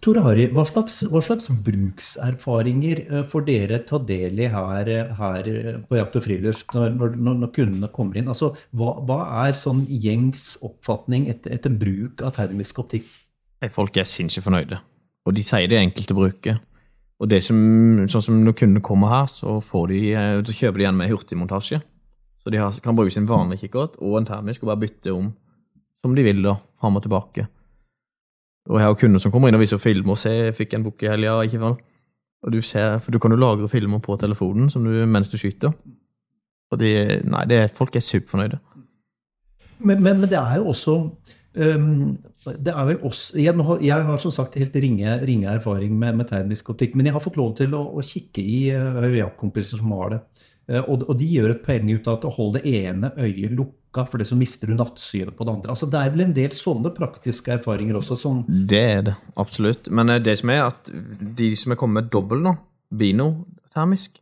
[0.03, 5.13] Tore Harry, hva slags, hva slags brukserfaringer eh, får dere ta del i her, eh,
[5.17, 8.29] her eh, på Jakt og friluft når, når, når kundene kommer inn?
[8.29, 13.09] Altså, hva, hva er sånn gjengs oppfatning etter, etter bruk av termisk optikk?
[13.73, 14.77] Folk er sinnssykt fornøyde,
[15.25, 16.57] og de sier det er enkelt å bruke.
[17.17, 17.57] Og det som,
[18.05, 19.57] sånn som når kundene kommer her, så,
[19.89, 20.01] de,
[20.45, 21.81] så kjøper de igjen med hurtigmontasje.
[22.43, 25.33] Så de har, kan bruke sin vanlige kikkert og en termisk og bare bytte om
[26.05, 27.47] som de vil, da, fram og tilbake.
[28.67, 30.85] Og jeg har kunder som kommer inn og viser filmer og ser, jeg fikk en
[30.87, 31.77] bukk i helga, ikke vel?
[32.45, 35.73] Og du ser, for du kan jo lagre filmer på telefonen du, mens du skyter.
[36.71, 36.91] Og de,
[37.25, 38.59] nei, det, folk er superfornøyde.
[39.79, 42.17] Men, men, men det er jo også um,
[42.65, 46.19] det er vel også, jeg, har, jeg har som sagt helt ringe, ringe erfaring med,
[46.19, 49.95] med termisk optikk, men jeg har fått lov til å, å kikke i uh, som
[49.95, 50.21] har det.
[50.67, 53.55] Uh, og, og de gjør et poeng ut av at å holde det ene øyet
[53.97, 55.69] lukka, for det så mister du nattsynet på det andre.
[55.69, 59.89] Altså Det er vel en del sånne praktiske erfaringer også som Det er det, absolutt.
[59.89, 60.89] Men eh, det som er at
[61.37, 62.55] de som er kommet med dobbel nå,
[62.93, 64.19] bino-termisk,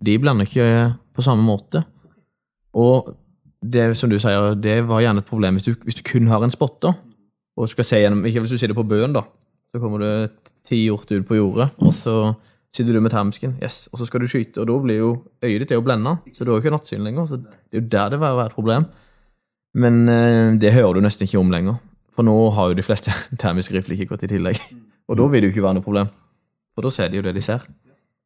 [0.00, 1.84] de blander ikke på samme måte.
[2.74, 3.14] Og
[3.60, 6.42] det som du sier, det var gjerne et problem hvis du, hvis du kun har
[6.42, 6.94] en spotter,
[7.58, 9.24] og skal se gjennom, ikke hvis du sitter på bøen da,
[9.68, 12.34] så kommer det ti hjort ut på jordet, og så
[12.74, 15.10] sitter du med termisken, yes, og så skal du skyte, og da blir jo
[15.42, 17.80] øyet ditt er jo blendet, så du har jo ikke nattsyn lenger, så det er
[17.80, 18.88] jo der det vil være et problem.
[19.78, 21.78] Men eh, det hører du nesten ikke om lenger.
[22.14, 24.62] For nå har jo de fleste termisk riflekikkert i tillegg.
[25.08, 26.10] Og da vil det jo ikke være noe problem.
[26.74, 27.64] For da ser de jo det de ser.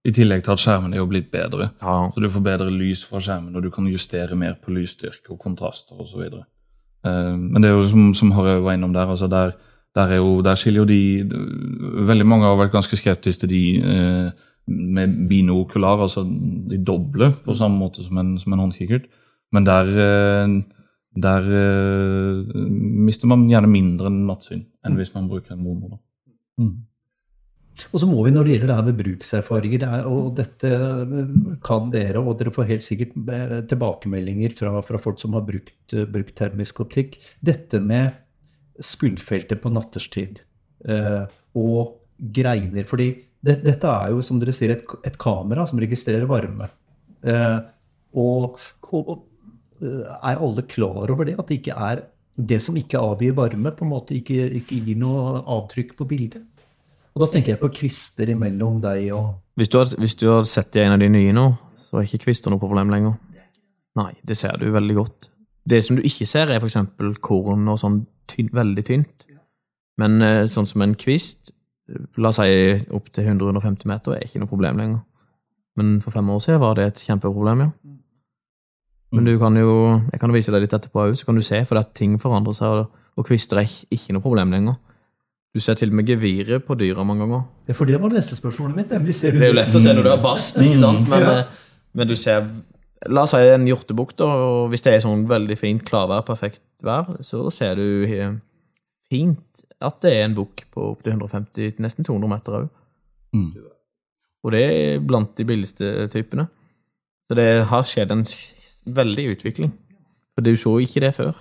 [0.03, 1.71] I tillegg til at skjermen er jo blitt bedre.
[1.83, 5.31] Ja, Så du får bedre lys fra skjermen, og du kan justere mer på lysstyrke
[5.31, 6.25] og kontraster osv.
[7.07, 9.55] Uh, men det er jo som, som Harry var innom der, altså der,
[9.95, 11.01] der, er jo, der skiller jo de
[12.07, 16.23] Veldig mange har vært ganske skeptiske til de uh, med binokular, altså
[16.71, 19.09] de doble på samme måte som en, som en håndkikkert.
[19.53, 20.55] Men der, eh,
[21.13, 22.55] der uh,
[23.09, 25.99] mister man gjerne mindre nattsyn enn hvis man bruker en mormor.
[26.61, 26.81] Mm.
[27.93, 30.71] Og så må vi når det gjelder det her med brukserfaringer, det er, og dette
[31.65, 35.79] kan dere, og dere får helt sikkert eh, tilbakemeldinger fra, fra folk som har brukt,
[35.97, 38.13] eh, brukt termisk optikk, dette med
[38.83, 40.41] skuddfeltet på natterstid
[40.89, 42.85] uh, og greiner.
[42.89, 43.09] fordi
[43.43, 46.69] det, dette er jo, som dere sier, et, et kamera som registrerer varme.
[47.23, 47.59] Uh,
[48.19, 48.59] og,
[48.93, 49.21] og, eh,
[49.83, 51.37] er alle klar over det?
[51.39, 52.05] At det ikke er
[52.37, 56.45] det som ikke avgir varme, på en måte ikke, ikke gir noe avtrykk på bildet.
[57.13, 60.47] Og da tenker jeg på kvister imellom deg og Hvis du har, hvis du har
[60.49, 63.19] sett i en av de nye nå, så er ikke kvister noe problem lenger.
[64.01, 65.29] Nei, det ser du veldig godt.
[65.69, 68.01] Det som du ikke ser, er eksempel korn og sånn
[68.33, 69.27] tyn, veldig tynt.
[70.01, 71.53] Men eh, sånn som en kvist,
[72.17, 75.03] la oss si opp til 100-150 meter, er ikke noe problem lenger.
[75.77, 77.71] Men for fem år siden var det et kjempeproblem, ja.
[79.13, 81.43] Men du kan jo, jeg kan jo vise deg litt etterpå òg, så kan du
[81.45, 84.77] se, for at ting forandrer seg, og, kvister er ikke- ikke noe problem lenger.
[85.55, 87.45] Du ser til og med geviret på dyra mange ganger.
[87.69, 88.89] Ja, for det var det neste spørsmålet mitt.
[88.89, 91.09] nemlig Det er jo lett å se når du har bast, ikke sant?
[91.09, 91.39] Men, Ja.
[91.41, 91.45] eh,
[91.95, 92.47] men du ser
[93.11, 96.61] La oss si en hjortebukk, da, og hvis det er sånn veldig fint klarvær, perfekt
[96.81, 98.37] vær, så ser du eh,
[99.11, 102.71] fint at det er en bukk på opptil 150 nesten 200 meter òg.
[103.35, 103.57] Mm.
[104.45, 106.49] Og det er blant de billigste typene.
[107.29, 108.23] Så det har skjedd en
[108.87, 109.73] veldig utvikling.
[110.35, 111.33] For du så ikke det før.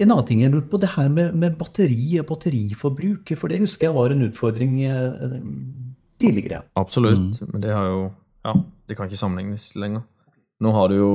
[0.00, 3.32] En annen ting jeg lurte på, det her med, med batteri og batteriforbruk.
[3.38, 5.38] For det husker jeg var en utfordring eh,
[6.20, 6.64] tidligere.
[6.76, 7.40] Absolutt.
[7.52, 8.02] Men det har jo
[8.44, 8.54] Ja,
[8.88, 10.04] det kan ikke sammenlignes lenger.
[10.60, 11.10] Nå har du jo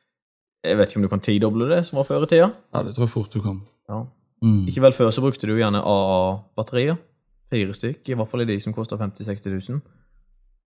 [0.66, 2.50] Jeg vet ikke om du kan tidoble det som var før i tida.
[2.74, 3.62] Ja, det tror jeg fort du kan.
[3.88, 4.02] Ja.
[4.44, 4.66] Mm.
[4.68, 6.98] Ikke vel før så brukte du gjerne AA-batterier.
[7.50, 9.80] Fire stykk, i hvert fall i de som koster 50 000-60 000.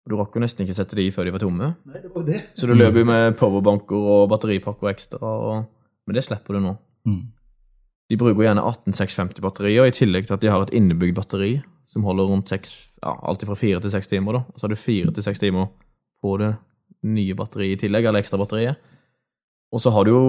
[0.08, 1.74] Og Du rakk jo nesten ikke sette de før de var tomme.
[1.84, 2.38] Nei, det var det.
[2.56, 5.20] Så du løper jo med powerbanker og batteripakker ekstra.
[5.20, 5.66] Og...
[6.08, 6.78] Men det slipper du nå.
[7.04, 7.26] Mm.
[8.08, 12.30] De bruker gjerne 18650-batterier, i tillegg til at de har et innebygd batteri som holder
[12.32, 14.40] rundt 6, ja, alt fra fire til seks timer.
[14.40, 14.46] da.
[14.48, 15.68] Og så har du fire til seks timer
[16.24, 16.54] på det
[17.04, 18.80] nye batteriet i tillegg, eller ekstra batteriet.
[19.76, 20.24] Og så har du jo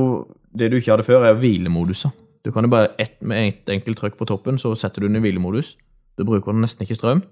[0.59, 2.11] Det du ikke hadde før, er hvilemoduser.
[2.43, 5.17] Du kan jo bare ett med ett enkelt trykk på toppen, så setter du den
[5.17, 5.77] i hvilemodus.
[6.17, 7.23] Du bruker den nesten ikke strøm,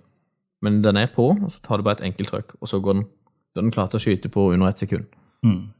[0.62, 2.98] men den er på, og så tar du bare et enkelt trykk, og så går
[2.98, 3.08] den,
[3.54, 5.08] da den klar til å skyte på under ett sekund.
[5.44, 5.72] Mm.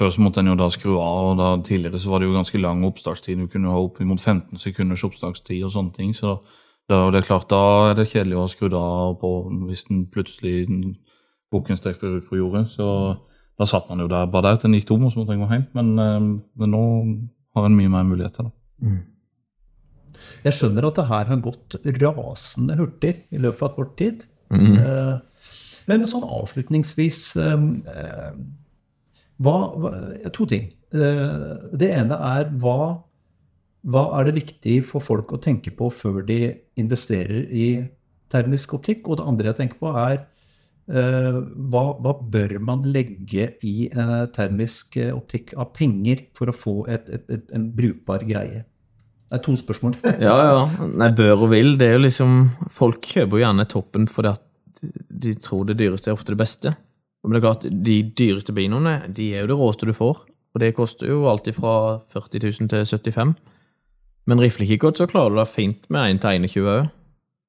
[0.00, 2.34] Før så måtte en jo da skru av, og da tidligere så var det jo
[2.34, 3.38] ganske lang oppstartstid.
[3.38, 6.10] Du kunne ha opp imot 15 sekunders oppstartstid og sånne ting.
[6.16, 6.40] Så
[6.90, 9.30] da, det er klart, da er det kjedelig å ha skrudd av på
[9.68, 10.66] hvis den plutselig
[11.54, 12.66] bukken stekte ut på jordet.
[12.74, 12.88] Så
[13.54, 15.44] da satt man jo der bare der til den gikk tom, og så måtte en
[15.44, 15.66] gå hjem.
[15.78, 16.84] Men, eh, men nå
[17.54, 18.54] har en mye mer muligheter, da.
[20.44, 24.26] Jeg skjønner at det her har gått rasende hurtig i løpet av kort tid.
[24.52, 24.76] Mm.
[24.78, 25.14] Eh,
[25.88, 28.36] Men sånn avslutningsvis eh, eh,
[29.44, 29.56] hva,
[30.32, 30.70] To ting.
[30.94, 33.02] Eh, Det ene er hva,
[33.84, 37.66] hva er det viktig for folk å tenke på før de investerer i
[38.32, 39.08] termisk optikk?
[39.08, 40.24] Og det andre jeg tenker på, er
[40.84, 43.88] hva, hva bør man legge i
[44.36, 48.66] termisk optikk av penger for å få et, et, et, en brukbar greie?
[49.30, 49.96] Det er to spørsmål.
[50.26, 50.88] Ja, ja.
[51.00, 52.34] Nei, bør og vil, det er jo liksom
[52.70, 54.42] Folk kjøper jo gjerne toppen fordi at
[55.24, 56.74] de tror det dyreste er ofte det beste.
[57.24, 60.18] Men det er klart, de dyreste binoene, de er jo det råeste du får.
[60.54, 63.32] Og det koster jo alltid fra 40 000 til 75
[64.26, 66.92] Men riflekikkert så klarer du deg fint med 1 til 21 òg.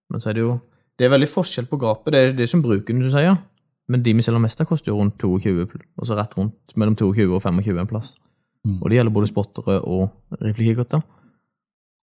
[0.09, 0.59] Men så er det jo
[0.97, 2.13] Det er veldig forskjell på gapet.
[2.13, 3.35] Det er det som bruken du sier.
[3.91, 6.95] Men de vi selger mest av, koster jo rundt 22, og så rett rundt mellom
[6.95, 8.15] 22 og 25 en plass.
[8.65, 8.79] Mm.
[8.81, 11.03] Og det gjelder både spottere og riflekikkerter.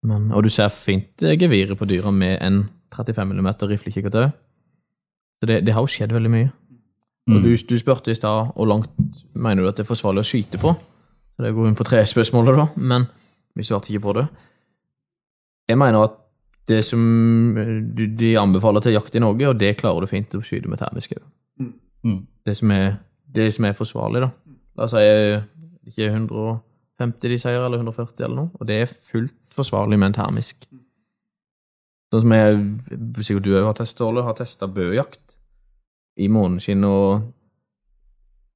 [0.05, 2.63] Men, og du ser fint eh, geviret på dyra med en
[2.95, 4.33] 35 mm riflekikkert òg.
[5.41, 6.51] Så det, det har jo skjedd veldig mye.
[7.25, 8.91] Og du, du spurte i stad hvor langt
[9.33, 10.75] mener du at det er forsvarlig å skyte på.
[11.35, 13.07] Så det går inn på tre spørsmålet, da, men
[13.57, 14.27] vi svarte ikke på det.
[15.71, 16.19] Jeg mener at
[16.69, 17.01] det som
[17.57, 20.69] eh, du, de anbefaler til jakt i Norge, og det klarer du fint å skyte
[20.71, 21.25] med termisk òg.
[22.05, 22.19] Mm.
[22.45, 22.95] Det, som er-
[23.35, 24.29] det som er forsvarlig, da.
[24.77, 25.41] La oss si eh,
[26.95, 30.19] ikke 150 de sier, eller 140 eller noe, og det er fullt forsvarlig med en
[30.23, 30.67] termisk.
[32.13, 32.59] Sånn som jeg,
[33.19, 35.35] sikkert du òg har testet, Ole, har testa bøjakt
[36.21, 37.25] i måneskinn, og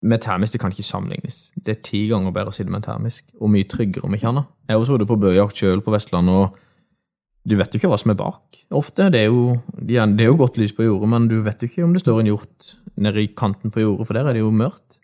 [0.02, 1.52] med termisk det kan ikke sammenlignes.
[1.60, 4.32] Det er ti ganger bedre å sitte med en termisk, og mye tryggere om ikke
[4.32, 4.48] annet.
[4.68, 8.00] Jeg har også vært på bøjakt sjøl på Vestlandet, og du vet jo ikke hva
[8.00, 8.62] som er bak.
[8.76, 9.10] Ofte.
[9.12, 11.84] Det er jo, det er jo godt lys på jordet, men du vet jo ikke
[11.84, 14.52] om det står en hjort nede i kanten på jordet, for der er det jo
[14.54, 15.00] mørkt.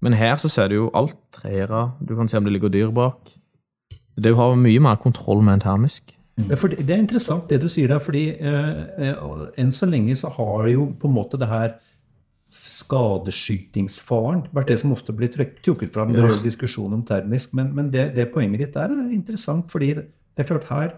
[0.00, 2.92] Men her så ser du jo alt trærne, du kan se om det ligger dyr
[2.94, 3.32] bak.
[4.14, 6.14] Så det har mye mer kontroll med en termisk.
[6.38, 9.22] Det, er interessant det du sier der, fordi eh, eh,
[9.58, 11.74] enn så lenge så har jo på en måte det her
[12.68, 16.30] skadeskytingsfaren vært det som ofte blir trukket fram i Ja.
[16.44, 17.54] diskusjonen om termisk.
[17.54, 20.94] Men, men det, det poenget ditt der er interessant, fordi det er klart her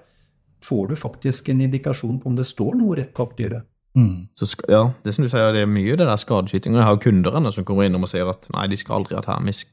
[0.64, 3.64] får du faktisk en indikasjon på om det står noe rett bak dyret.
[3.98, 4.28] Mm.
[4.38, 6.74] Så ja, det som du sier, det er mye det der skadeskyting.
[6.78, 9.22] Jeg har jo kunder som kommer innom og sier at nei, de skal aldri ha
[9.24, 9.68] termisk.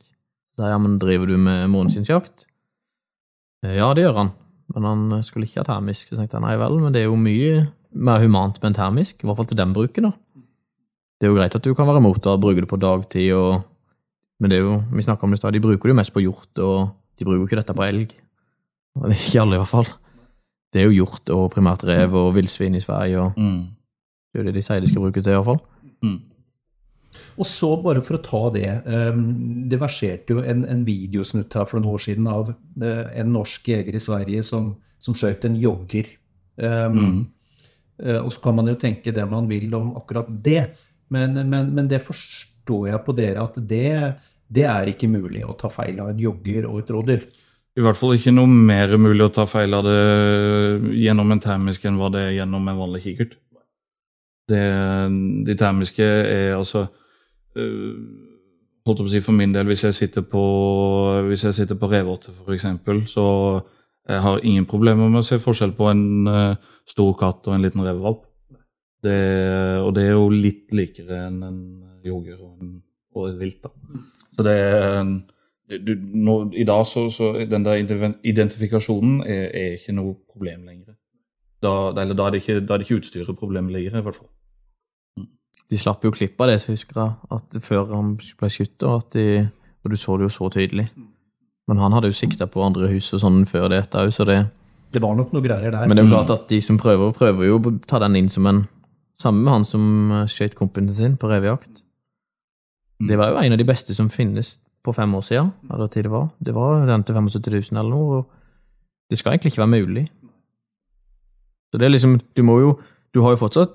[0.57, 2.47] Så jeg, ja, men driver du med månedskinnsjakt?
[3.65, 4.31] «Eh, Ja, det gjør han.
[4.75, 6.09] Men han skulle ikke ha termisk.
[6.09, 9.21] Så tenkte jeg nei vel, men det er jo mye mer humant med en termisk.
[9.23, 10.11] I hvert fall til den bruken, da.
[11.17, 13.31] Det er jo greit at du kan være mot det og bruke det på dagtid,
[13.33, 13.61] og...
[14.39, 16.13] men det er jo, vi snakker om det i stad, de bruker det jo mest
[16.13, 18.11] på hjort og De bruker jo ikke dette på elg.
[19.09, 19.87] Ikke alle, i hvert fall.
[20.73, 23.17] Det er jo hjort og primært rev og villsvin i Sverige.
[23.23, 23.63] og Mm.
[24.37, 25.63] Det er jo det de sier de skal bruke til, i hvert fall.
[26.05, 26.17] Mm.
[27.41, 29.23] Og så, bare for å ta det um,
[29.65, 33.71] Det verserte jo en, en videosnutt her for noen år siden av uh, en norsk
[33.73, 36.11] jeger i Sverige som, som skjøt en jogger.
[36.61, 37.25] Um,
[38.03, 40.67] uh, og så kan man jo tenke det man vil om akkurat det,
[41.13, 43.89] men, men, men det forstår jeg på dere at det,
[44.53, 47.27] det er ikke mulig å ta feil av en jogger og et rådyr.
[47.77, 49.97] I hvert fall ikke noe mer mulig å ta feil av det
[50.97, 53.37] gjennom en termisk enn hva det er gjennom en vanlig kikkert.
[54.47, 54.63] Det,
[55.47, 56.85] de termiske er altså
[57.55, 57.95] øh,
[58.87, 60.43] holdt på å si For min del, hvis jeg sitter på,
[61.27, 62.67] hvis jeg sitter på revåte f.eks.,
[63.11, 63.25] så
[64.07, 67.65] jeg har ingen problemer med å se forskjell på en øh, stor katt og en
[67.65, 68.23] liten revevalp.
[69.07, 71.59] Og det er jo litt likere enn en
[72.03, 72.71] yoghurt og, en,
[73.15, 73.61] og et vilt.
[73.63, 73.99] da.
[74.35, 75.03] Så det er
[75.67, 77.81] du, nå, I dag så, så den der
[78.23, 80.95] identifikasjonen er, er ikke noe problem lenger.
[81.63, 84.15] Da, eller da er, det ikke, da er det ikke utstyret problemet ligger i, hvert
[84.15, 84.29] fall.
[85.67, 89.01] De slapp jo klipp av det, så husker jeg, at før han ble skutt, og,
[89.01, 89.47] at de,
[89.83, 90.87] og du så det jo så tydelig.
[91.67, 94.45] Men han hadde jo sikta på andre hus og sånn før det òg, så det
[94.93, 95.87] Det var nok noe greier der.
[95.87, 98.29] Men det er jo klart at de som prøver, prøver jo å ta den inn
[98.31, 98.65] som en
[99.17, 101.79] Samme med han som eh, skjøt kompisen sin på revejakt.
[103.01, 106.05] Det var jo en av de beste som finnes på fem år siden, eller tid
[106.05, 106.27] det var.
[106.37, 110.03] Det var den til 75 000 eller noe, og det skal egentlig ikke være mulig.
[111.71, 112.79] Så det er liksom, du må jo
[113.15, 113.71] Du har jo fortsatt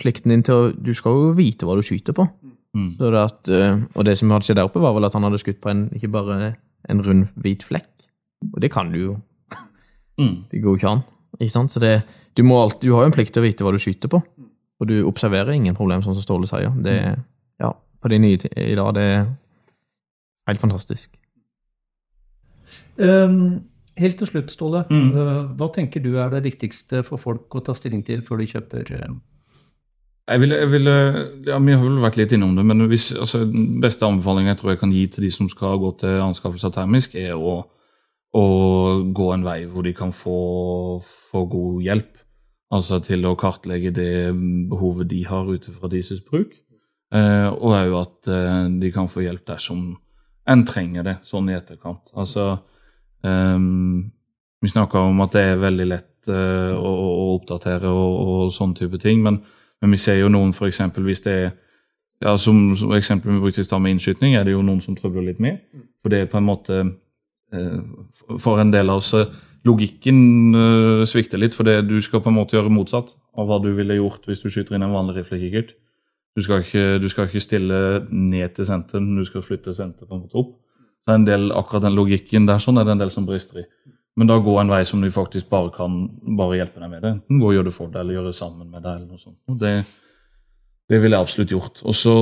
[0.00, 2.26] plikten din til å Du skal jo vite hva du skyter på.
[2.76, 2.96] Mm.
[2.96, 5.26] Så det at, eh, og det som hadde skjedd der oppe, var vel at han
[5.26, 6.54] hadde skutt på en, ikke bare
[6.88, 7.90] en rund, hvit flekk.
[8.52, 9.18] Og det kan du jo.
[10.20, 10.44] Mm.
[10.50, 11.00] Det går jo ikke an.
[11.38, 11.72] Ikke sant?
[11.72, 12.02] Så det,
[12.36, 14.20] du, må alltid, du har jo en plikt til å vite hva du skyter på.
[14.78, 16.68] Og du observerer ingen problem, sånn som Ståle sier.
[16.84, 16.96] Det,
[17.58, 19.24] ja, på de nye i dag, det er
[20.50, 21.16] helt fantastisk.
[23.00, 23.64] Um,
[23.98, 24.84] helt til slutt, Ståle.
[24.92, 25.08] Mm.
[25.16, 28.50] uh, hva tenker du er det viktigste for folk å ta stilling til før de
[28.52, 29.16] kjøper uh,
[30.30, 30.94] Jeg ville, jeg ville,
[31.46, 34.60] ja, Vi har vel vært litt innom det, men hvis, altså, den beste anbefalingen jeg
[34.60, 37.56] tror jeg kan gi til de som skal gå til anskaffelse av termisk, er å,
[38.38, 38.44] å
[39.02, 42.12] gå en vei hvor de kan få, få god hjelp.
[42.72, 44.12] Altså til å kartlegge det
[44.70, 46.54] behovet de har ute fra deres bruk.
[47.12, 49.90] Eh, og òg at eh, de kan få hjelp dersom
[50.48, 52.14] en trenger det, sånn i etterkant.
[52.16, 52.46] Altså
[53.26, 53.58] eh,
[54.62, 58.78] Vi snakker om at det er veldig lett eh, å, å oppdatere og, og sånne
[58.78, 59.42] type ting, men,
[59.82, 60.80] men vi ser jo noen f.eks.
[61.02, 61.52] hvis det er
[62.22, 64.94] ja, Som, som eksempel vi brukte i stad med innskyting, er det jo noen som
[64.94, 65.58] trøbler litt med.
[66.02, 67.80] For det er på en måte eh,
[68.38, 69.10] For en del av oss
[69.66, 73.60] Logikken eh, svikter litt, for det, du skal på en måte gjøre motsatt av hva
[73.62, 75.74] du ville gjort hvis du skyter inn en vanlig riflekikkert.
[76.34, 77.78] Du du skal ikke stille
[78.10, 80.56] ned til senter, du skal flytte senteret på en måte opp.
[81.04, 83.64] Så en del, akkurat den logikken der sånn er det en del som brister i.
[84.16, 86.02] Men da gå en vei som du faktisk bare kan
[86.36, 87.12] bare hjelpe deg med det.
[87.16, 88.96] Enten gå og gjøre det for deg, eller gjøre det sammen med deg.
[88.96, 89.38] eller noe sånt.
[89.48, 89.72] Og Det,
[90.92, 91.82] det ville jeg absolutt gjort.
[91.88, 92.16] Og så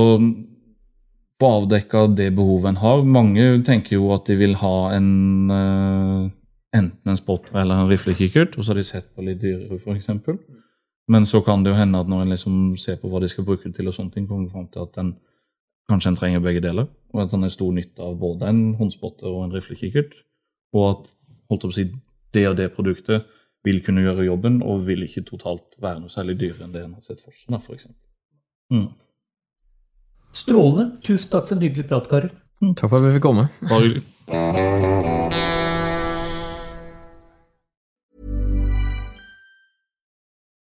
[1.41, 3.03] få avdekka det behovet en har.
[3.03, 5.09] Mange tenker jo at de vil ha en
[5.57, 6.29] eh,
[6.77, 10.09] enten en spotter eller en riflekikkert, og så har de sett på litt dyrere, f.eks.
[11.11, 13.45] Men så kan det jo hende at når en liksom ser på hva de skal
[13.47, 15.15] bruke det til, og sånne ting, kommer fram til at en
[15.91, 19.27] kanskje en trenger begge deler, og at den er stor nytte av både en håndspotter
[19.27, 20.13] og en riflekikkert,
[20.77, 21.11] og at
[21.51, 21.87] holdt å si,
[22.31, 23.27] det og det produktet
[23.67, 26.95] vil kunne gjøre jobben, og vil ikke totalt være noe særlig dyrere enn det en
[26.97, 27.91] har sett for seg, f.eks.
[28.73, 28.87] Mm.
[30.31, 30.95] Strålende.
[31.03, 32.31] Tusen takk for en hyggelig prat, karer.
[32.61, 33.49] Takk for at vi fikk komme.
[33.67, 35.11] Bare hyggelig.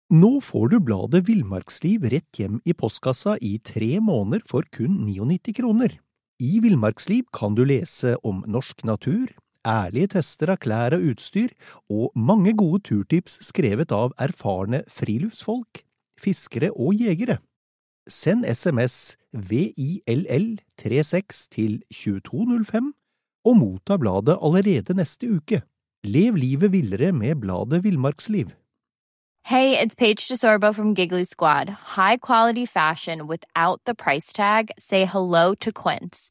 [0.08, 5.52] Nå får du bladet Villmarksliv rett hjem i postkassa i tre måneder for kun 99
[5.58, 5.98] kroner.
[6.40, 9.26] I Villmarksliv kan du lese om norsk natur,
[9.68, 11.50] ærlige tester av klær og utstyr,
[11.92, 15.82] og mange gode turtips skrevet av erfarne friluftsfolk,
[16.20, 17.38] fiskere og jegere.
[18.08, 22.94] Send SMS VILL36 til 2205
[23.44, 25.60] og motta bladet allerede neste uke.
[26.04, 28.46] Lev livet villere med bladet Villmarksliv.
[29.44, 31.68] Hey, it's Paige DeSorbo from Giggly Squad.
[31.96, 34.70] High quality fashion without the price tag.
[34.78, 36.30] Say hello to Quince.